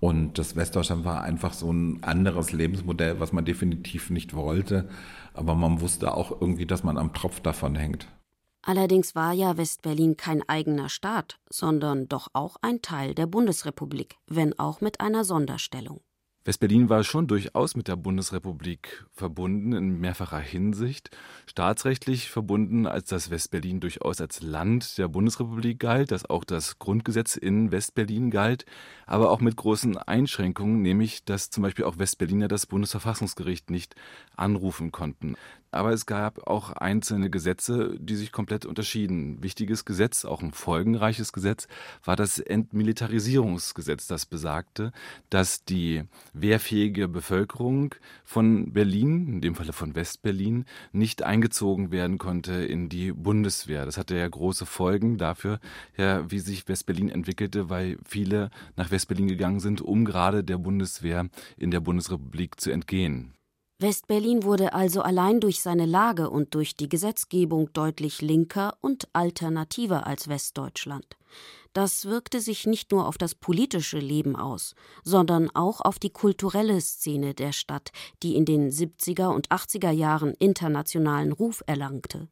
und 0.00 0.38
das 0.38 0.56
Westdeutschland 0.56 1.04
war 1.04 1.22
einfach 1.22 1.52
so 1.52 1.70
ein 1.70 2.02
anderes 2.02 2.52
Lebensmodell, 2.52 3.20
was 3.20 3.32
man 3.32 3.44
definitiv 3.44 4.08
nicht 4.08 4.34
wollte. 4.34 4.88
Aber 5.34 5.54
man 5.54 5.82
wusste 5.82 6.14
auch 6.14 6.40
irgendwie, 6.40 6.66
dass 6.66 6.82
man 6.82 6.96
am 6.96 7.12
Tropf 7.12 7.40
davon 7.40 7.76
hängt. 7.76 8.08
Allerdings 8.62 9.14
war 9.14 9.32
ja 9.32 9.56
Westberlin 9.56 10.16
kein 10.16 10.46
eigener 10.48 10.88
Staat, 10.88 11.38
sondern 11.48 12.08
doch 12.08 12.28
auch 12.32 12.56
ein 12.62 12.82
Teil 12.82 13.14
der 13.14 13.26
Bundesrepublik, 13.26 14.16
wenn 14.26 14.58
auch 14.58 14.80
mit 14.80 15.00
einer 15.00 15.24
Sonderstellung. 15.24 16.00
Westberlin 16.50 16.88
war 16.88 17.04
schon 17.04 17.28
durchaus 17.28 17.76
mit 17.76 17.86
der 17.86 17.94
Bundesrepublik 17.94 19.04
verbunden 19.12 19.72
in 19.72 20.00
mehrfacher 20.00 20.40
Hinsicht. 20.40 21.16
Staatsrechtlich 21.46 22.28
verbunden, 22.28 22.88
als 22.88 23.08
das 23.08 23.30
Westberlin 23.30 23.78
durchaus 23.78 24.20
als 24.20 24.42
Land 24.42 24.98
der 24.98 25.06
Bundesrepublik 25.06 25.78
galt, 25.78 26.10
dass 26.10 26.28
auch 26.28 26.42
das 26.42 26.80
Grundgesetz 26.80 27.36
in 27.36 27.70
Westberlin 27.70 28.32
galt, 28.32 28.64
aber 29.06 29.30
auch 29.30 29.40
mit 29.40 29.54
großen 29.54 29.96
Einschränkungen, 29.96 30.82
nämlich 30.82 31.24
dass 31.24 31.50
zum 31.50 31.62
Beispiel 31.62 31.84
auch 31.84 31.98
Westberliner 31.98 32.48
das 32.48 32.66
Bundesverfassungsgericht 32.66 33.70
nicht 33.70 33.94
anrufen 34.34 34.90
konnten. 34.90 35.36
Aber 35.72 35.92
es 35.92 36.06
gab 36.06 36.46
auch 36.48 36.72
einzelne 36.72 37.30
Gesetze, 37.30 37.96
die 37.98 38.16
sich 38.16 38.32
komplett 38.32 38.66
unterschieden. 38.66 39.42
Wichtiges 39.42 39.84
Gesetz, 39.84 40.24
auch 40.24 40.42
ein 40.42 40.52
folgenreiches 40.52 41.32
Gesetz, 41.32 41.68
war 42.04 42.16
das 42.16 42.38
Entmilitarisierungsgesetz, 42.38 44.08
das 44.08 44.26
besagte, 44.26 44.92
dass 45.28 45.64
die 45.64 46.02
wehrfähige 46.32 47.06
Bevölkerung 47.06 47.94
von 48.24 48.72
Berlin, 48.72 49.28
in 49.28 49.40
dem 49.40 49.54
Falle 49.54 49.72
von 49.72 49.94
Westberlin, 49.94 50.64
nicht 50.92 51.22
eingezogen 51.22 51.92
werden 51.92 52.18
konnte 52.18 52.52
in 52.52 52.88
die 52.88 53.12
Bundeswehr. 53.12 53.84
Das 53.84 53.96
hatte 53.96 54.16
ja 54.16 54.26
große 54.26 54.66
Folgen 54.66 55.18
dafür, 55.18 55.60
ja, 55.96 56.28
wie 56.30 56.40
sich 56.40 56.66
Westberlin 56.66 57.10
entwickelte, 57.10 57.70
weil 57.70 57.98
viele 58.04 58.50
nach 58.76 58.90
Westberlin 58.90 59.28
gegangen 59.28 59.60
sind, 59.60 59.80
um 59.80 60.04
gerade 60.04 60.42
der 60.42 60.58
Bundeswehr 60.58 61.28
in 61.56 61.70
der 61.70 61.80
Bundesrepublik 61.80 62.60
zu 62.60 62.70
entgehen. 62.70 63.34
Westberlin 63.80 64.42
wurde 64.42 64.74
also 64.74 65.00
allein 65.00 65.40
durch 65.40 65.62
seine 65.62 65.86
Lage 65.86 66.28
und 66.28 66.54
durch 66.54 66.76
die 66.76 66.88
Gesetzgebung 66.90 67.72
deutlich 67.72 68.20
linker 68.20 68.76
und 68.82 69.08
alternativer 69.14 70.06
als 70.06 70.28
Westdeutschland. 70.28 71.16
Das 71.72 72.04
wirkte 72.04 72.40
sich 72.40 72.66
nicht 72.66 72.92
nur 72.92 73.06
auf 73.06 73.16
das 73.16 73.34
politische 73.34 73.98
Leben 73.98 74.36
aus, 74.36 74.74
sondern 75.02 75.48
auch 75.54 75.80
auf 75.80 75.98
die 75.98 76.10
kulturelle 76.10 76.80
Szene 76.82 77.32
der 77.32 77.52
Stadt, 77.52 77.90
die 78.22 78.36
in 78.36 78.44
den 78.44 78.70
70er 78.70 79.28
und 79.28 79.48
80er 79.48 79.90
Jahren 79.90 80.34
internationalen 80.34 81.32
Ruf 81.32 81.62
erlangte. 81.66 82.28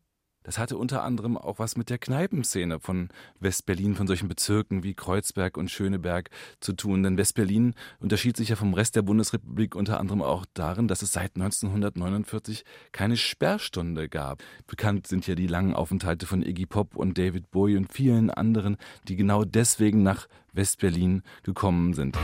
Das 0.48 0.56
hatte 0.56 0.78
unter 0.78 1.02
anderem 1.02 1.36
auch 1.36 1.58
was 1.58 1.76
mit 1.76 1.90
der 1.90 1.98
Kneipenszene 1.98 2.80
von 2.80 3.10
Westberlin, 3.38 3.94
von 3.94 4.06
solchen 4.06 4.28
Bezirken 4.28 4.82
wie 4.82 4.94
Kreuzberg 4.94 5.58
und 5.58 5.70
Schöneberg 5.70 6.30
zu 6.60 6.72
tun. 6.72 7.02
Denn 7.02 7.18
Westberlin 7.18 7.74
unterschied 8.00 8.34
sich 8.34 8.48
ja 8.48 8.56
vom 8.56 8.72
Rest 8.72 8.96
der 8.96 9.02
Bundesrepublik 9.02 9.74
unter 9.74 10.00
anderem 10.00 10.22
auch 10.22 10.46
darin, 10.54 10.88
dass 10.88 11.02
es 11.02 11.12
seit 11.12 11.36
1949 11.36 12.64
keine 12.92 13.18
Sperrstunde 13.18 14.08
gab. 14.08 14.42
Bekannt 14.66 15.06
sind 15.06 15.26
ja 15.26 15.34
die 15.34 15.46
langen 15.46 15.74
Aufenthalte 15.74 16.24
von 16.24 16.42
Iggy 16.42 16.64
Pop 16.64 16.96
und 16.96 17.18
David 17.18 17.50
Bowie 17.50 17.76
und 17.76 17.92
vielen 17.92 18.30
anderen, 18.30 18.78
die 19.06 19.16
genau 19.16 19.44
deswegen 19.44 20.02
nach 20.02 20.28
Westberlin 20.54 21.24
gekommen 21.42 21.92
sind. 21.92 22.16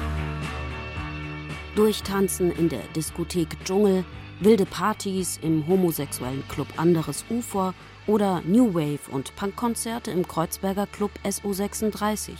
Durchtanzen 1.77 2.53
in 2.53 2.71
der 2.71 2.85
Diskothek 2.97 3.63
Dschungel, 3.67 4.03
wilde 4.41 4.65
Partys 4.65 5.39
im 5.43 5.67
homosexuellen 5.67 6.43
Club 6.49 6.69
Anderes 6.79 7.27
Ufer 7.29 7.75
oder 8.07 8.43
New 8.47 8.75
Wave 8.75 9.11
und 9.11 9.35
Punkkonzerte 9.37 10.11
im 10.11 10.27
Kreuzberger 10.27 10.87
Club 10.87 11.13
SO36. 11.25 12.33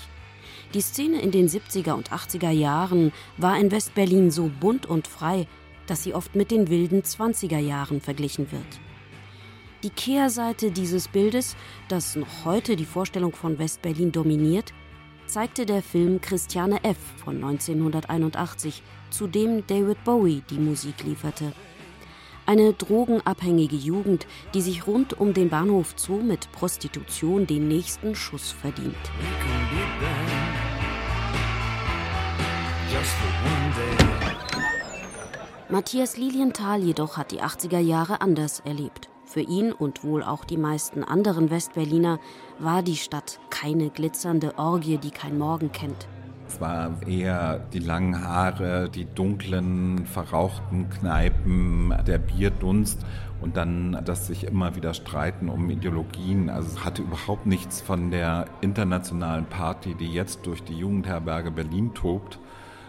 Die 0.75 0.81
Szene 0.81 1.21
in 1.21 1.31
den 1.31 1.49
70er 1.49 1.93
und 1.93 2.11
80er 2.11 2.51
Jahren 2.51 3.13
war 3.37 3.59
in 3.59 3.71
Westberlin 3.71 4.31
so 4.31 4.51
bunt 4.61 4.87
und 4.87 5.07
frei, 5.07 5.47
dass 5.87 6.03
sie 6.03 6.15
oft 6.15 6.35
mit 6.35 6.51
den 6.51 6.69
wilden 6.69 7.03
20er 7.03 7.59
Jahren 7.59 8.01
verglichen 8.01 8.51
wird. 8.53 8.81
Die 9.83 9.91
Kehrseite 9.91 10.71
dieses 10.71 11.09
Bildes, 11.09 11.57
das 11.89 12.17
noch 12.17 12.45
heute 12.45 12.75
die 12.75 12.87
Vorstellung 12.87 13.35
von 13.35 13.59
Westberlin 13.59 14.13
dominiert, 14.13 14.73
zeigte 15.27 15.67
der 15.67 15.83
Film 15.83 16.21
Christiane 16.21 16.83
F. 16.85 16.97
von 17.23 17.37
1981, 17.37 18.83
zu 19.11 19.27
dem 19.27 19.67
David 19.67 20.03
Bowie 20.05 20.43
die 20.51 20.59
Musik 20.59 21.05
lieferte. 21.05 21.53
Eine 22.47 22.75
drogenabhängige 22.75 23.77
Jugend, 23.77 24.27
die 24.53 24.61
sich 24.61 24.87
rund 24.87 25.19
um 25.19 25.33
den 25.33 25.49
Bahnhof 25.49 25.95
Zoo 25.97 26.21
mit 26.21 26.53
Prostitution 26.53 27.47
den 27.47 27.69
nächsten 27.69 28.15
Schuss 28.15 28.53
verdient. 28.53 28.95
Matthias 35.71 36.19
Lilienthal 36.19 36.83
jedoch 36.83 37.17
hat 37.17 37.33
die 37.33 37.41
80er 37.41 37.79
Jahre 37.79 38.21
anders 38.21 38.61
erlebt. 38.61 39.09
Für 39.25 39.41
ihn 39.41 39.73
und 39.73 40.05
wohl 40.05 40.23
auch 40.23 40.45
die 40.45 40.59
meisten 40.59 41.03
anderen 41.03 41.49
Westberliner 41.49 42.21
war 42.59 42.83
die 42.83 42.97
Stadt 42.97 43.41
keine 43.49 43.89
glitzernde 43.89 44.59
Orgie, 44.59 44.99
die 44.99 45.11
kein 45.11 45.39
Morgen 45.39 45.73
kennt. 45.73 46.09
Es 46.55 46.61
war 46.61 46.93
eher 47.05 47.59
die 47.73 47.81
langen 47.81 48.23
Haare, 48.23 48.89
die 48.89 49.07
dunklen, 49.07 50.07
verrauchten 50.07 50.89
Kneipen, 50.89 51.93
der 52.07 52.19
Bierdunst 52.19 53.05
und 53.41 53.57
dann 53.57 54.01
das 54.05 54.29
sich 54.29 54.45
immer 54.45 54.77
wieder 54.77 54.95
streiten 54.95 55.49
um 55.49 55.69
Ideologien. 55.69 56.51
Also 56.51 56.69
es 56.69 56.85
hatte 56.85 57.03
überhaupt 57.03 57.47
nichts 57.47 57.81
von 57.81 58.13
der 58.13 58.45
internationalen 58.61 59.47
Party, 59.47 59.97
die 59.97 60.07
jetzt 60.07 60.47
durch 60.47 60.63
die 60.63 60.75
Jugendherberge 60.75 61.51
Berlin 61.51 61.93
tobt, 61.93 62.39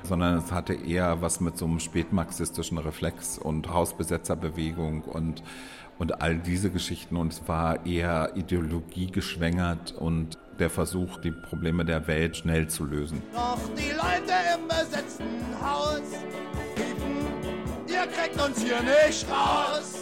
sondern 0.03 0.37
es 0.37 0.51
hatte 0.51 0.75
eher 0.75 1.23
was 1.23 1.41
mit 1.41 1.57
so 1.57 1.65
einem 1.65 1.79
spätmarxistischen 1.79 2.77
Reflex 2.77 3.39
und 3.39 3.73
Hausbesetzerbewegung 3.73 5.01
und 5.01 5.41
und 5.99 6.21
all 6.21 6.37
diese 6.37 6.69
Geschichten. 6.69 7.15
Und 7.15 7.33
es 7.33 7.47
war 7.47 7.85
eher 7.85 8.31
ideologiegeschwängert 8.35 9.93
und 9.93 10.37
der 10.59 10.69
Versuch, 10.69 11.17
die 11.17 11.31
Probleme 11.31 11.83
der 11.85 12.07
Welt 12.07 12.37
schnell 12.37 12.67
zu 12.67 12.85
lösen. 12.85 13.21
Doch 13.33 13.59
die 13.77 13.91
Leute 13.91 14.33
im 14.55 14.67
besetzten 14.67 15.25
Haus 15.61 16.01
riefen, 16.77 17.87
ihr 17.87 18.07
kriegt 18.07 18.41
uns 18.41 18.61
hier 18.61 18.81
nicht 18.81 19.25
raus. 19.29 19.94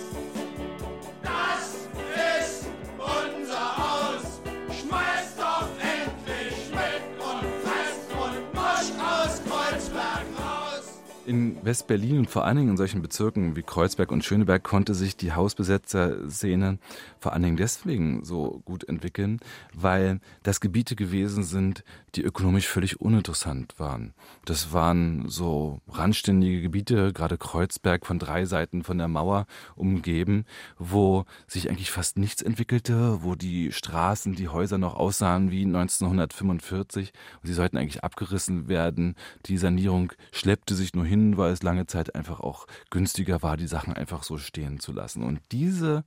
In 11.25 11.63
West-Berlin 11.63 12.19
und 12.19 12.29
vor 12.29 12.43
allen 12.43 12.57
Dingen 12.57 12.69
in 12.71 12.77
solchen 12.77 13.01
Bezirken 13.01 13.55
wie 13.55 13.63
Kreuzberg 13.63 14.11
und 14.11 14.25
Schöneberg 14.25 14.61
konnte 14.61 14.93
sich 14.93 15.15
die 15.15 15.31
Hausbesetzerszene 15.31 16.79
vor 17.19 17.31
allen 17.31 17.43
Dingen 17.43 17.57
deswegen 17.57 18.25
so 18.25 18.61
gut 18.65 18.83
entwickeln, 18.89 19.39
weil 19.73 20.19
das 20.43 20.59
Gebiete 20.59 20.97
gewesen 20.97 21.43
sind, 21.43 21.85
die 22.15 22.23
ökonomisch 22.23 22.67
völlig 22.67 22.99
uninteressant 22.99 23.79
waren. 23.79 24.13
Das 24.43 24.73
waren 24.73 25.29
so 25.29 25.79
randständige 25.87 26.61
Gebiete, 26.61 27.13
gerade 27.13 27.37
Kreuzberg 27.37 28.05
von 28.05 28.19
drei 28.19 28.43
Seiten 28.43 28.83
von 28.83 28.97
der 28.97 29.07
Mauer 29.07 29.45
umgeben, 29.75 30.45
wo 30.77 31.23
sich 31.47 31.69
eigentlich 31.69 31.91
fast 31.91 32.17
nichts 32.17 32.41
entwickelte, 32.41 33.23
wo 33.23 33.35
die 33.35 33.71
Straßen, 33.71 34.35
die 34.35 34.49
Häuser 34.49 34.77
noch 34.77 34.95
aussahen 34.95 35.51
wie 35.51 35.63
1945 35.63 37.13
und 37.41 37.47
sie 37.47 37.53
sollten 37.53 37.77
eigentlich 37.77 38.03
abgerissen 38.03 38.67
werden. 38.67 39.15
Die 39.45 39.57
Sanierung 39.57 40.11
schleppte 40.33 40.75
sich 40.75 40.93
nur 40.93 41.05
hin 41.05 41.12
hin, 41.13 41.37
weil 41.37 41.53
es 41.53 41.61
lange 41.61 41.85
Zeit 41.85 42.15
einfach 42.15 42.39
auch 42.39 42.65
günstiger 42.89 43.43
war, 43.43 43.55
die 43.55 43.67
Sachen 43.67 43.93
einfach 43.93 44.23
so 44.23 44.39
stehen 44.39 44.79
zu 44.79 44.91
lassen. 44.91 45.21
Und 45.21 45.41
diese 45.51 46.03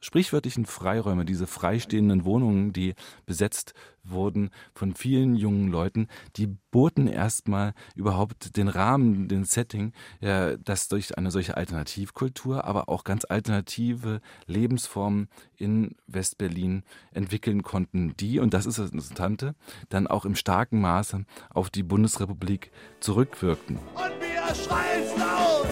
sprichwörtlichen 0.00 0.66
Freiräume, 0.66 1.24
diese 1.24 1.46
freistehenden 1.46 2.24
Wohnungen, 2.24 2.72
die 2.72 2.94
besetzt 3.26 3.74
wurden 4.04 4.50
von 4.74 4.94
vielen 4.94 5.34
jungen 5.34 5.68
Leuten, 5.68 6.08
die 6.36 6.46
boten 6.70 7.08
erstmal 7.08 7.74
überhaupt 7.94 8.56
den 8.56 8.68
Rahmen, 8.68 9.28
den 9.28 9.44
Setting, 9.44 9.92
ja, 10.20 10.56
dass 10.56 10.88
durch 10.88 11.18
eine 11.18 11.30
solche 11.30 11.56
Alternativkultur, 11.56 12.64
aber 12.64 12.88
auch 12.88 13.04
ganz 13.04 13.24
alternative 13.24 14.20
Lebensformen 14.46 15.28
in 15.56 15.96
Westberlin 16.06 16.84
entwickeln 17.12 17.62
konnten, 17.62 18.14
die, 18.16 18.38
und 18.38 18.54
das 18.54 18.66
ist 18.66 18.78
das 18.78 18.90
Interessante, 18.92 19.54
dann 19.88 20.06
auch 20.06 20.24
im 20.24 20.36
starken 20.36 20.80
Maße 20.80 21.24
auf 21.50 21.70
die 21.70 21.82
Bundesrepublik 21.82 22.70
zurückwirkten. 23.00 23.76
Und 23.76 24.27
wir 24.48 24.54
schreien's 24.54 25.10
laut! 25.16 25.66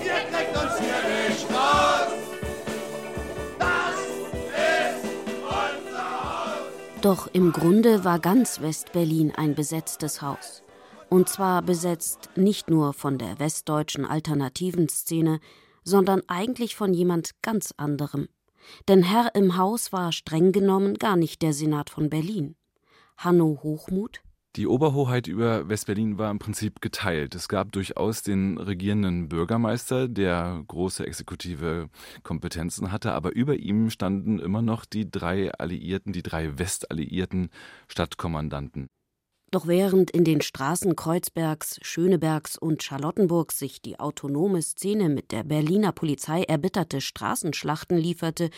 Ihr 0.00 0.20
kriegt 0.30 0.56
uns 0.56 0.78
hier 0.78 1.28
nicht 1.28 1.50
raus! 1.50 2.12
Das 3.58 4.00
ist 4.50 5.04
unser 5.44 6.34
Haus! 6.34 7.02
Doch 7.02 7.28
im 7.32 7.52
Grunde 7.52 8.04
war 8.04 8.18
ganz 8.18 8.60
Westberlin 8.60 9.32
ein 9.34 9.54
besetztes 9.54 10.22
Haus. 10.22 10.62
Und 11.08 11.28
zwar 11.28 11.62
besetzt 11.62 12.30
nicht 12.36 12.70
nur 12.70 12.94
von 12.94 13.18
der 13.18 13.38
westdeutschen 13.38 14.04
alternativen 14.04 14.88
Szene, 14.88 15.40
sondern 15.84 16.22
eigentlich 16.26 16.74
von 16.74 16.94
jemand 16.94 17.42
ganz 17.42 17.74
anderem. 17.76 18.28
Denn 18.88 19.02
Herr 19.02 19.34
im 19.34 19.56
Haus 19.56 19.92
war 19.92 20.12
streng 20.12 20.52
genommen 20.52 20.94
gar 20.94 21.16
nicht 21.16 21.42
der 21.42 21.52
Senat 21.52 21.90
von 21.90 22.08
Berlin. 22.08 22.56
Hanno 23.18 23.60
Hochmuth, 23.62 24.22
die 24.56 24.66
Oberhoheit 24.66 25.28
über 25.28 25.68
Westberlin 25.68 26.18
war 26.18 26.30
im 26.30 26.38
Prinzip 26.38 26.80
geteilt. 26.80 27.34
Es 27.34 27.48
gab 27.48 27.72
durchaus 27.72 28.22
den 28.22 28.58
regierenden 28.58 29.28
Bürgermeister, 29.28 30.08
der 30.08 30.62
große 30.66 31.06
exekutive 31.06 31.88
Kompetenzen 32.22 32.92
hatte, 32.92 33.12
aber 33.12 33.32
über 33.32 33.56
ihm 33.56 33.88
standen 33.88 34.38
immer 34.38 34.60
noch 34.60 34.84
die 34.84 35.10
drei 35.10 35.52
Alliierten, 35.52 36.12
die 36.12 36.22
drei 36.22 36.58
Westalliierten 36.58 37.48
Stadtkommandanten. 37.88 38.88
Doch 39.50 39.66
während 39.66 40.10
in 40.10 40.24
den 40.24 40.40
Straßen 40.40 40.96
Kreuzbergs, 40.96 41.78
Schönebergs 41.82 42.56
und 42.56 42.82
Charlottenburgs 42.82 43.58
sich 43.58 43.82
die 43.82 44.00
autonome 44.00 44.62
Szene 44.62 45.10
mit 45.10 45.30
der 45.30 45.44
Berliner 45.44 45.92
Polizei 45.92 46.42
erbitterte 46.42 47.02
Straßenschlachten 47.02 47.98
lieferte, 47.98 48.48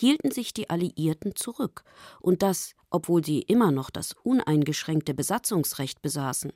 hielten 0.00 0.30
sich 0.30 0.54
die 0.54 0.70
Alliierten 0.70 1.36
zurück, 1.36 1.84
und 2.20 2.42
das, 2.42 2.74
obwohl 2.88 3.22
sie 3.22 3.40
immer 3.42 3.70
noch 3.70 3.90
das 3.90 4.14
uneingeschränkte 4.22 5.12
Besatzungsrecht 5.12 6.00
besaßen. 6.00 6.52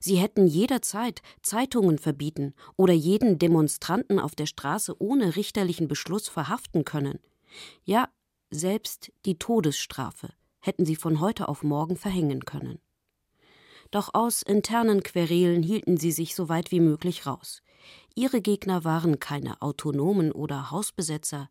Sie 0.00 0.16
hätten 0.16 0.46
jederzeit 0.46 1.20
Zeitungen 1.42 1.98
verbieten 1.98 2.54
oder 2.76 2.94
jeden 2.94 3.38
Demonstranten 3.38 4.18
auf 4.18 4.34
der 4.34 4.46
Straße 4.46 5.00
ohne 5.00 5.36
richterlichen 5.36 5.86
Beschluss 5.86 6.28
verhaften 6.28 6.84
können. 6.84 7.20
Ja, 7.84 8.08
selbst 8.50 9.12
die 9.26 9.38
Todesstrafe 9.38 10.30
hätten 10.58 10.86
sie 10.86 10.96
von 10.96 11.20
heute 11.20 11.48
auf 11.48 11.62
morgen 11.62 11.96
verhängen 11.96 12.46
können. 12.46 12.80
Doch 13.90 14.14
aus 14.14 14.42
internen 14.42 15.02
Querelen 15.02 15.62
hielten 15.62 15.98
sie 15.98 16.12
sich 16.12 16.34
so 16.34 16.48
weit 16.48 16.70
wie 16.70 16.80
möglich 16.80 17.26
raus. 17.26 17.62
Ihre 18.14 18.40
Gegner 18.40 18.84
waren 18.84 19.20
keine 19.20 19.62
Autonomen 19.62 20.32
oder 20.32 20.70
Hausbesetzer, 20.70 21.50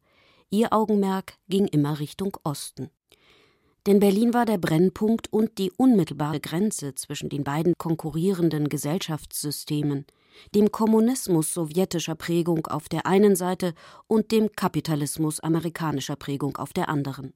Ihr 0.50 0.72
Augenmerk 0.72 1.34
ging 1.50 1.68
immer 1.68 2.00
Richtung 2.00 2.38
Osten. 2.44 2.90
Denn 3.86 4.00
Berlin 4.00 4.34
war 4.34 4.46
der 4.46 4.58
Brennpunkt 4.58 5.32
und 5.32 5.58
die 5.58 5.72
unmittelbare 5.72 6.40
Grenze 6.40 6.96
zwischen 6.96 7.28
den 7.28 7.44
beiden 7.44 7.74
konkurrierenden 7.78 8.70
Gesellschaftssystemen, 8.70 10.06
dem 10.56 10.72
Kommunismus 10.72 11.54
sowjetischer 11.54 12.16
Prägung 12.16 12.68
auf 12.68 12.88
der 12.88 13.06
einen 13.06 13.36
Seite 13.36 13.74
und 14.08 14.32
dem 14.32 14.50
Kapitalismus 14.56 15.42
amerikanischer 15.42 16.16
Prägung 16.16 16.56
auf 16.56 16.72
der 16.72 16.88
anderen. 16.88 17.34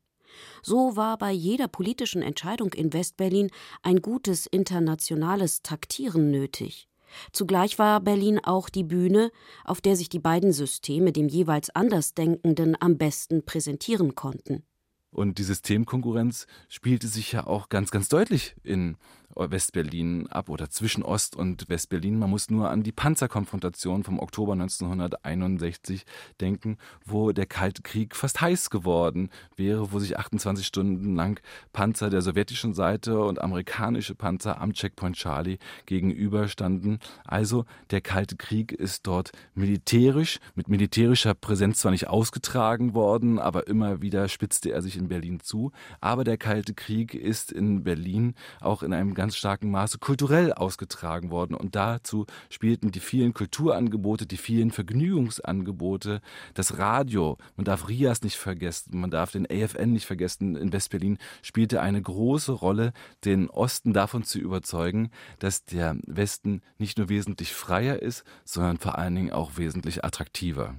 So 0.64 0.96
war 0.96 1.18
bei 1.18 1.32
jeder 1.32 1.68
politischen 1.68 2.22
Entscheidung 2.22 2.72
in 2.74 2.94
Westberlin 2.94 3.50
ein 3.82 4.02
gutes 4.02 4.46
internationales 4.46 5.64
Taktieren 5.64 6.32
nötig. 6.32 6.88
Zugleich 7.32 7.80
war 7.80 8.00
Berlin 8.00 8.40
auch 8.40 8.70
die 8.70 8.84
Bühne, 8.84 9.32
auf 9.66 9.82
der 9.82 9.96
sich 9.96 10.10
die 10.10 10.20
beiden 10.20 10.52
Systeme 10.54 11.12
dem 11.12 11.28
jeweils 11.28 11.70
Andersdenkenden 11.70 12.78
am 12.80 12.98
besten 12.98 13.44
präsentieren 13.46 14.16
konnten. 14.16 14.64
Und 15.12 15.38
die 15.38 15.44
Systemkonkurrenz 15.44 16.48
spielte 16.70 17.08
sich 17.08 17.34
ja 17.34 17.46
auch 17.46 17.68
ganz, 17.70 17.92
ganz 17.92 18.08
deutlich 18.08 18.56
in 18.64 18.96
Westberlin 19.36 20.28
ab 20.28 20.50
oder 20.50 20.70
zwischen 20.70 21.04
Ost- 21.04 21.36
und 21.36 21.70
Westberlin. 21.70 22.18
Man 22.18 22.30
muss 22.30 22.50
nur 22.50 22.70
an 22.70 22.84
die 22.84 22.92
Panzerkonfrontation 22.92 24.04
vom 24.04 24.20
Oktober 24.20 24.54
1961 24.54 26.06
denken, 26.40 26.78
wo 27.06 27.32
der 27.32 27.46
Kalte 27.46 27.82
Krieg 27.82 28.16
fast 28.16 28.42
heiß 28.42 28.70
geworden 28.70 29.30
wäre, 29.56 29.92
wo 29.92 30.00
sich 30.00 30.18
28 30.18 30.66
Stunden 30.66 31.16
lang 31.16 31.40
Panzer 31.74 32.10
der 32.10 32.22
sowjetischen 32.22 32.74
Seite 32.74 33.20
und 33.24 33.42
amerikanische 33.42 34.16
Panzer 34.16 34.62
am 34.62 34.74
Checkpoint 34.74 35.16
Charlie 35.16 35.58
gegenüberstanden. 35.86 37.00
Also 37.26 37.66
der 37.90 38.02
Kalte 38.02 38.36
Krieg 38.36 38.72
ist 38.72 39.08
dort 39.08 39.32
militärisch, 39.56 40.40
mit 40.56 40.68
militärischer 40.68 41.34
Präsenz 41.34 41.80
zwar 41.80 41.92
nicht 41.92 42.08
ausgetragen 42.08 42.94
worden, 42.94 43.40
aber 43.40 43.68
immer 43.68 44.02
wieder 44.02 44.28
spitzte 44.28 44.72
er 44.72 44.82
sich 44.82 44.98
in 44.98 45.08
Berlin 45.08 45.40
zu. 45.40 45.72
Aber 46.00 46.24
der 46.24 46.38
Kalte 46.38 46.74
Krieg 46.74 47.14
ist 47.14 47.52
in 47.52 47.84
Berlin 47.84 48.36
auch 48.60 48.84
in 48.84 48.94
einem 48.94 49.14
ganz 49.22 49.36
starken 49.36 49.70
Maße 49.70 50.00
kulturell 50.00 50.52
ausgetragen 50.52 51.30
worden. 51.30 51.54
Und 51.54 51.76
dazu 51.76 52.26
spielten 52.50 52.90
die 52.90 53.00
vielen 53.00 53.36
Kulturangebote, 53.36 54.26
die 54.26 54.38
vielen 54.38 54.72
Vergnügungsangebote, 54.72 56.22
das 56.56 56.80
Radio, 56.80 57.38
man 57.56 57.66
darf 57.66 57.88
Rias 57.88 58.24
nicht 58.24 58.38
vergessen, 58.38 59.00
man 59.00 59.12
darf 59.12 59.32
den 59.32 59.46
AFN 59.46 59.94
nicht 59.94 60.08
vergessen, 60.08 60.56
in 60.56 60.74
Westberlin 60.74 61.20
spielte 61.44 61.82
eine 61.82 62.02
große 62.02 62.52
Rolle, 62.52 62.94
den 63.24 63.48
Osten 63.52 63.94
davon 63.94 64.24
zu 64.24 64.40
überzeugen, 64.40 65.12
dass 65.38 65.66
der 65.66 65.98
Westen 66.08 66.62
nicht 66.80 66.98
nur 66.98 67.08
wesentlich 67.10 67.54
freier 67.54 68.02
ist, 68.02 68.24
sondern 68.44 68.80
vor 68.80 68.98
allen 68.98 69.14
Dingen 69.14 69.32
auch 69.32 69.56
wesentlich 69.56 70.04
attraktiver. 70.04 70.74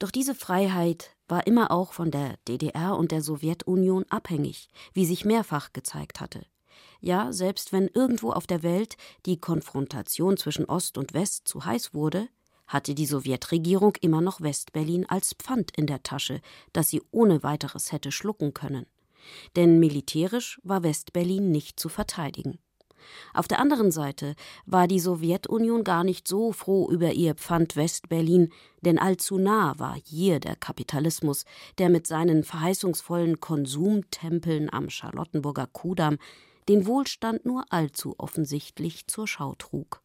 Doch 0.00 0.10
diese 0.10 0.34
Freiheit 0.34 1.14
war 1.28 1.46
immer 1.46 1.70
auch 1.70 1.92
von 1.92 2.10
der 2.10 2.38
DDR 2.48 2.96
und 2.96 3.12
der 3.12 3.22
Sowjetunion 3.22 4.04
abhängig, 4.10 4.68
wie 4.94 5.06
sich 5.06 5.24
mehrfach 5.24 5.72
gezeigt 5.72 6.20
hatte. 6.20 6.44
Ja, 7.00 7.32
selbst 7.32 7.72
wenn 7.72 7.88
irgendwo 7.88 8.30
auf 8.30 8.46
der 8.46 8.62
Welt 8.62 8.96
die 9.26 9.40
Konfrontation 9.40 10.36
zwischen 10.36 10.64
Ost 10.64 10.98
und 10.98 11.14
West 11.14 11.48
zu 11.48 11.64
heiß 11.64 11.94
wurde, 11.94 12.28
hatte 12.66 12.94
die 12.94 13.06
Sowjetregierung 13.06 13.94
immer 14.00 14.20
noch 14.20 14.40
Westberlin 14.40 15.06
als 15.08 15.34
Pfand 15.34 15.76
in 15.76 15.86
der 15.86 16.02
Tasche, 16.02 16.40
das 16.72 16.88
sie 16.88 17.02
ohne 17.10 17.42
weiteres 17.42 17.92
hätte 17.92 18.10
schlucken 18.10 18.54
können. 18.54 18.86
Denn 19.54 19.78
militärisch 19.78 20.60
war 20.62 20.82
Westberlin 20.82 21.50
nicht 21.50 21.78
zu 21.78 21.88
verteidigen. 21.88 22.58
Auf 23.34 23.46
der 23.46 23.60
anderen 23.60 23.92
Seite 23.92 24.34
war 24.64 24.88
die 24.88 24.98
Sowjetunion 24.98 25.84
gar 25.84 26.02
nicht 26.02 26.26
so 26.26 26.52
froh 26.52 26.90
über 26.90 27.12
ihr 27.12 27.34
Pfand 27.34 27.76
Westberlin, 27.76 28.50
denn 28.80 28.98
allzu 28.98 29.38
nah 29.38 29.78
war 29.78 29.96
hier 30.04 30.40
der 30.40 30.56
Kapitalismus, 30.56 31.44
der 31.78 31.88
mit 31.88 32.06
seinen 32.06 32.42
verheißungsvollen 32.42 33.40
Konsumtempeln 33.40 34.72
am 34.72 34.90
Charlottenburger 34.90 35.68
Kudamm 35.68 36.18
den 36.68 36.86
Wohlstand 36.86 37.44
nur 37.44 37.64
allzu 37.72 38.14
offensichtlich 38.18 39.06
zur 39.06 39.26
Schau 39.26 39.54
trug. 39.54 40.02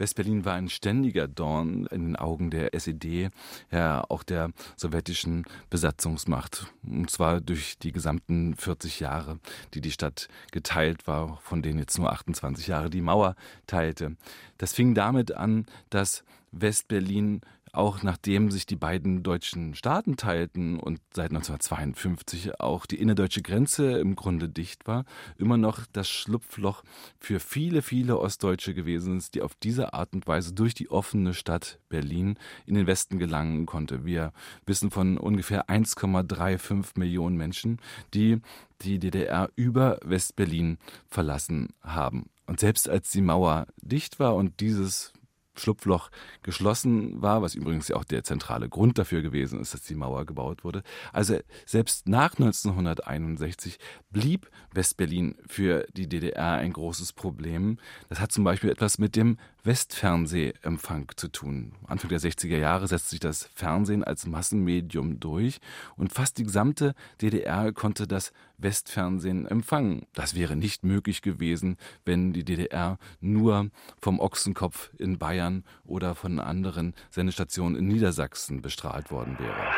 Westberlin 0.00 0.46
war 0.46 0.54
ein 0.54 0.70
ständiger 0.70 1.28
Dorn 1.28 1.86
in 1.86 2.06
den 2.06 2.16
Augen 2.16 2.50
der 2.50 2.74
SED, 2.74 3.28
ja 3.70 4.02
auch 4.08 4.22
der 4.22 4.50
sowjetischen 4.76 5.44
Besatzungsmacht. 5.68 6.72
Und 6.82 7.10
zwar 7.10 7.40
durch 7.40 7.78
die 7.78 7.92
gesamten 7.92 8.56
40 8.56 8.98
Jahre, 9.00 9.38
die 9.74 9.82
die 9.82 9.92
Stadt 9.92 10.28
geteilt 10.52 11.06
war, 11.06 11.38
von 11.42 11.60
denen 11.60 11.78
jetzt 11.78 11.98
nur 11.98 12.10
28 12.10 12.66
Jahre 12.66 12.88
die 12.88 13.02
Mauer 13.02 13.36
teilte. 13.66 14.16
Das 14.56 14.72
fing 14.72 14.94
damit 14.94 15.32
an, 15.32 15.66
dass 15.90 16.24
Westberlin 16.50 17.42
auch 17.72 18.02
nachdem 18.02 18.50
sich 18.50 18.66
die 18.66 18.76
beiden 18.76 19.22
deutschen 19.22 19.74
Staaten 19.74 20.16
teilten 20.16 20.78
und 20.78 21.00
seit 21.14 21.30
1952 21.30 22.60
auch 22.60 22.86
die 22.86 23.00
innerdeutsche 23.00 23.42
Grenze 23.42 23.98
im 23.98 24.16
Grunde 24.16 24.48
dicht 24.48 24.86
war, 24.86 25.04
immer 25.38 25.56
noch 25.56 25.86
das 25.92 26.08
Schlupfloch 26.08 26.82
für 27.18 27.40
viele, 27.40 27.82
viele 27.82 28.18
Ostdeutsche 28.18 28.74
gewesen 28.74 29.18
ist, 29.18 29.34
die 29.34 29.42
auf 29.42 29.54
diese 29.54 29.94
Art 29.94 30.12
und 30.12 30.26
Weise 30.26 30.52
durch 30.52 30.74
die 30.74 30.90
offene 30.90 31.34
Stadt 31.34 31.78
Berlin 31.88 32.36
in 32.66 32.74
den 32.74 32.86
Westen 32.86 33.18
gelangen 33.18 33.66
konnte. 33.66 34.04
Wir 34.04 34.32
wissen 34.66 34.90
von 34.90 35.18
ungefähr 35.18 35.68
1,35 35.68 36.98
Millionen 36.98 37.36
Menschen, 37.36 37.80
die 38.14 38.40
die 38.82 38.98
DDR 38.98 39.50
über 39.56 39.98
Westberlin 40.04 40.78
verlassen 41.08 41.68
haben. 41.82 42.30
Und 42.46 42.60
selbst 42.60 42.88
als 42.88 43.10
die 43.10 43.20
Mauer 43.20 43.66
dicht 43.80 44.18
war 44.18 44.34
und 44.34 44.60
dieses 44.60 45.12
Schlupfloch 45.54 46.10
geschlossen 46.42 47.20
war, 47.20 47.42
was 47.42 47.54
übrigens 47.54 47.88
ja 47.88 47.96
auch 47.96 48.04
der 48.04 48.24
zentrale 48.24 48.68
Grund 48.68 48.98
dafür 48.98 49.22
gewesen 49.22 49.60
ist, 49.60 49.74
dass 49.74 49.82
die 49.82 49.94
Mauer 49.94 50.24
gebaut 50.24 50.64
wurde. 50.64 50.82
Also 51.12 51.38
selbst 51.66 52.08
nach 52.08 52.34
1961 52.34 53.78
blieb 54.10 54.50
Westberlin 54.72 55.36
für 55.46 55.86
die 55.94 56.08
DDR 56.08 56.54
ein 56.54 56.72
großes 56.72 57.12
Problem. 57.12 57.78
Das 58.08 58.20
hat 58.20 58.32
zum 58.32 58.44
Beispiel 58.44 58.70
etwas 58.70 58.98
mit 58.98 59.16
dem 59.16 59.38
Westfernsehempfang 59.64 61.12
zu 61.16 61.28
tun. 61.28 61.72
Anfang 61.86 62.08
der 62.08 62.20
60er 62.20 62.56
Jahre 62.56 62.86
setzt 62.88 63.10
sich 63.10 63.20
das 63.20 63.48
Fernsehen 63.54 64.04
als 64.04 64.26
Massenmedium 64.26 65.20
durch 65.20 65.58
und 65.96 66.12
fast 66.12 66.38
die 66.38 66.44
gesamte 66.44 66.94
DDR 67.20 67.72
konnte 67.72 68.06
das 68.06 68.32
Westfernsehen 68.58 69.46
empfangen. 69.46 70.06
Das 70.14 70.34
wäre 70.34 70.56
nicht 70.56 70.84
möglich 70.84 71.22
gewesen, 71.22 71.76
wenn 72.04 72.32
die 72.32 72.44
DDR 72.44 72.98
nur 73.20 73.70
vom 74.00 74.20
Ochsenkopf 74.20 74.90
in 74.98 75.18
Bayern 75.18 75.64
oder 75.84 76.14
von 76.14 76.38
anderen 76.38 76.94
Sendestationen 77.10 77.78
in 77.78 77.88
Niedersachsen 77.88 78.62
bestrahlt 78.62 79.10
worden 79.10 79.36
wäre. 79.38 79.74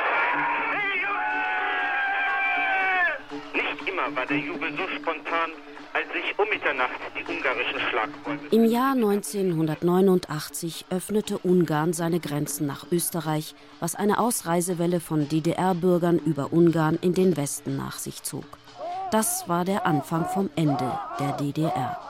Nicht 3.54 3.88
immer 3.88 4.14
war 4.14 4.26
der 4.26 4.38
Jubel 4.38 4.76
so 4.76 4.88
spontan 4.96 5.50
als 5.92 6.06
sich 6.12 6.38
um 6.38 6.48
Mitternacht 6.48 6.90
die 7.14 7.24
ungarischen 7.30 7.80
Schlagräume. 7.90 8.40
Im 8.50 8.64
Jahr 8.64 8.92
1989 8.92 10.86
öffnete 10.90 11.38
Ungarn 11.38 11.92
seine 11.92 12.20
Grenzen 12.20 12.66
nach 12.66 12.86
Österreich, 12.90 13.54
was 13.80 13.94
eine 13.94 14.18
Ausreisewelle 14.18 15.00
von 15.00 15.28
DDR-Bürgern 15.28 16.18
über 16.18 16.52
Ungarn 16.52 16.98
in 17.00 17.14
den 17.14 17.36
Westen 17.36 17.76
nach 17.76 17.98
sich 17.98 18.22
zog. 18.22 18.44
Das 19.10 19.48
war 19.48 19.64
der 19.64 19.86
Anfang 19.86 20.24
vom 20.26 20.48
Ende 20.56 20.98
der 21.20 21.32
DDR. 21.32 22.00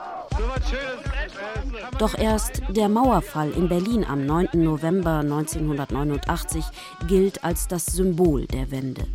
Doch 1.99 2.17
erst 2.17 2.63
der 2.71 2.89
Mauerfall 2.89 3.51
in 3.51 3.69
Berlin 3.69 4.05
am 4.05 4.25
9. 4.25 4.49
November 4.55 5.19
1989 5.19 6.65
gilt 7.07 7.45
als 7.45 7.69
das 7.69 7.87
Symbol 7.87 8.47
der 8.47 8.71
Wende. 8.71 9.07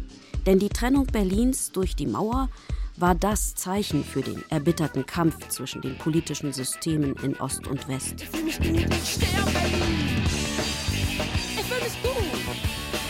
Denn 0.45 0.59
die 0.59 0.69
Trennung 0.69 1.07
Berlins 1.07 1.71
durch 1.71 1.95
die 1.95 2.07
Mauer 2.07 2.49
war 2.97 3.13
das 3.13 3.53
Zeichen 3.53 4.03
für 4.03 4.21
den 4.21 4.43
erbitterten 4.49 5.05
Kampf 5.05 5.47
zwischen 5.49 5.81
den 5.81 5.97
politischen 5.97 6.51
Systemen 6.51 7.15
in 7.17 7.39
Ost 7.39 7.67
und 7.67 7.87
West. 7.87 8.23
Ich 8.23 8.29
fühle 8.29 8.43
mich 8.43 8.59
gut. 8.59 8.87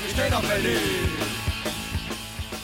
Ich 0.06 0.12
stehe 0.12 0.38
auf 0.38 0.48
Berlin. 0.48 0.78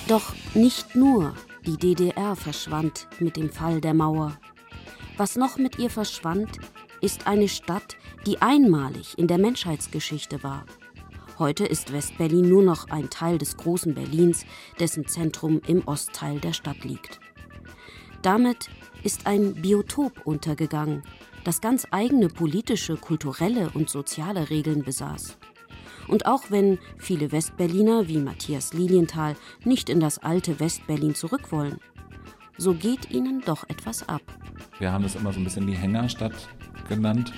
Doch 0.08 0.34
nicht 0.54 0.96
nur 0.96 1.34
die 1.66 1.78
DDR 1.78 2.36
verschwand 2.36 3.08
mit 3.20 3.38
dem 3.38 3.50
Fall 3.50 3.80
der 3.80 3.94
Mauer. 3.94 4.38
Was 5.16 5.38
noch 5.38 5.58
mit 5.58 5.80
ihr 5.80 5.90
verschwand, 5.90 6.58
ist 7.00 7.26
eine 7.26 7.48
Stadt, 7.48 7.96
die 8.26 8.42
einmalig 8.42 9.18
in 9.18 9.28
der 9.28 9.38
Menschheitsgeschichte 9.38 10.44
war. 10.44 10.66
Heute 11.44 11.66
ist 11.66 11.92
Westberlin 11.92 12.48
nur 12.48 12.64
noch 12.64 12.90
ein 12.90 13.10
Teil 13.10 13.38
des 13.38 13.58
großen 13.58 13.94
Berlins, 13.94 14.46
dessen 14.80 15.06
Zentrum 15.08 15.60
im 15.68 15.86
Ostteil 15.86 16.40
der 16.40 16.54
Stadt 16.54 16.86
liegt. 16.86 17.20
Damit 18.22 18.70
ist 19.04 19.28
ein 19.28 19.54
Biotop 19.56 20.26
untergegangen, 20.26 21.04
das 21.44 21.60
ganz 21.60 21.86
eigene 21.92 22.30
politische, 22.30 22.96
kulturelle 22.96 23.72
und 23.74 23.90
soziale 23.90 24.50
Regeln 24.50 24.84
besaß. 24.84 25.38
Und 26.08 26.28
auch 26.28 26.44
wenn 26.48 26.80
viele 26.98 27.34
Westberliner 27.34 28.08
wie 28.08 28.20
Matthias 28.20 28.74
Lilienthal 28.74 29.36
nicht 29.66 29.90
in 29.90 30.00
das 30.00 30.20
alte 30.20 30.62
Westberlin 30.62 31.14
zurück 31.14 31.52
wollen, 31.52 31.78
so 32.58 32.74
geht 32.74 33.12
ihnen 33.12 33.42
doch 33.42 33.66
etwas 33.68 34.08
ab. 34.08 34.22
Wir 34.80 34.94
haben 34.94 35.04
es 35.04 35.16
immer 35.16 35.34
so 35.34 35.42
ein 35.42 35.44
bisschen 35.44 35.68
die 35.68 35.76
Hängerstadt 35.76 36.48
genannt. 36.90 37.34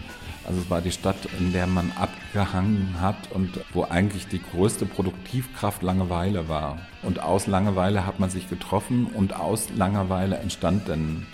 Also 0.46 0.62
es 0.62 0.70
war 0.70 0.82
die 0.82 0.92
Stadt, 0.92 1.18
in 1.40 1.54
der 1.54 1.66
man 1.66 1.92
abgehangen 1.94 2.96
hat 3.02 3.32
und 3.32 3.60
wo 3.74 3.84
eigentlich 3.84 4.28
die 4.28 4.42
größte 4.42 4.86
Produktivkraft 4.86 5.82
Langeweile 5.82 6.48
war. 6.48 6.78
Und 7.02 7.20
aus 7.20 7.48
Langeweile 7.48 8.06
hat 8.06 8.20
man 8.20 8.30
sich 8.30 8.50
getroffen 8.50 9.08
und 9.08 9.36
aus 9.36 9.70
Langeweile 9.76 10.38
entstand 10.38 10.88
dann 10.88 11.26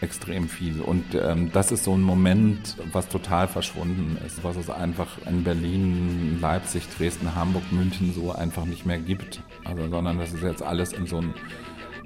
extrem 0.00 0.48
viel. 0.48 0.80
Und 0.80 1.14
ähm, 1.14 1.50
das 1.52 1.72
ist 1.72 1.84
so 1.84 1.94
ein 1.94 2.02
Moment, 2.02 2.76
was 2.92 3.08
total 3.08 3.48
verschwunden 3.48 4.18
ist, 4.26 4.42
was 4.44 4.56
es 4.56 4.68
einfach 4.68 5.18
in 5.26 5.44
Berlin, 5.44 6.38
Leipzig, 6.40 6.88
Dresden, 6.96 7.34
Hamburg, 7.34 7.70
München 7.70 8.12
so 8.12 8.32
einfach 8.32 8.64
nicht 8.64 8.84
mehr 8.84 8.98
gibt. 8.98 9.40
Also, 9.64 9.88
sondern 9.88 10.18
das 10.18 10.32
ist 10.32 10.42
jetzt 10.42 10.62
alles 10.62 10.92
in 10.92 11.06
so 11.06 11.18
ein 11.18 11.34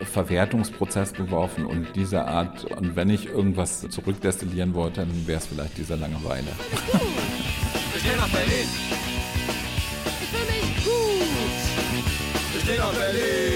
Verwertungsprozess 0.00 1.12
geworfen 1.12 1.64
und 1.66 1.88
diese 1.94 2.26
Art, 2.26 2.64
und 2.64 2.96
wenn 2.96 3.10
ich 3.10 3.26
irgendwas 3.26 3.80
zurückdestillieren 3.88 4.74
wollte, 4.74 5.00
dann 5.00 5.26
wäre 5.26 5.38
es 5.38 5.46
vielleicht 5.46 5.78
diese 5.78 5.94
Langeweile. 5.94 6.48
Wir 7.92 8.00
stehen 8.00 8.20
auf 8.20 8.30
Berlin. 8.30 8.68
Ich 10.20 10.28
fühle 10.28 10.44
mich 10.44 10.84
gut. 10.84 12.52
Wir 12.52 12.60
stehen 12.60 12.82
auf 12.82 12.98
Berlin. 12.98 13.55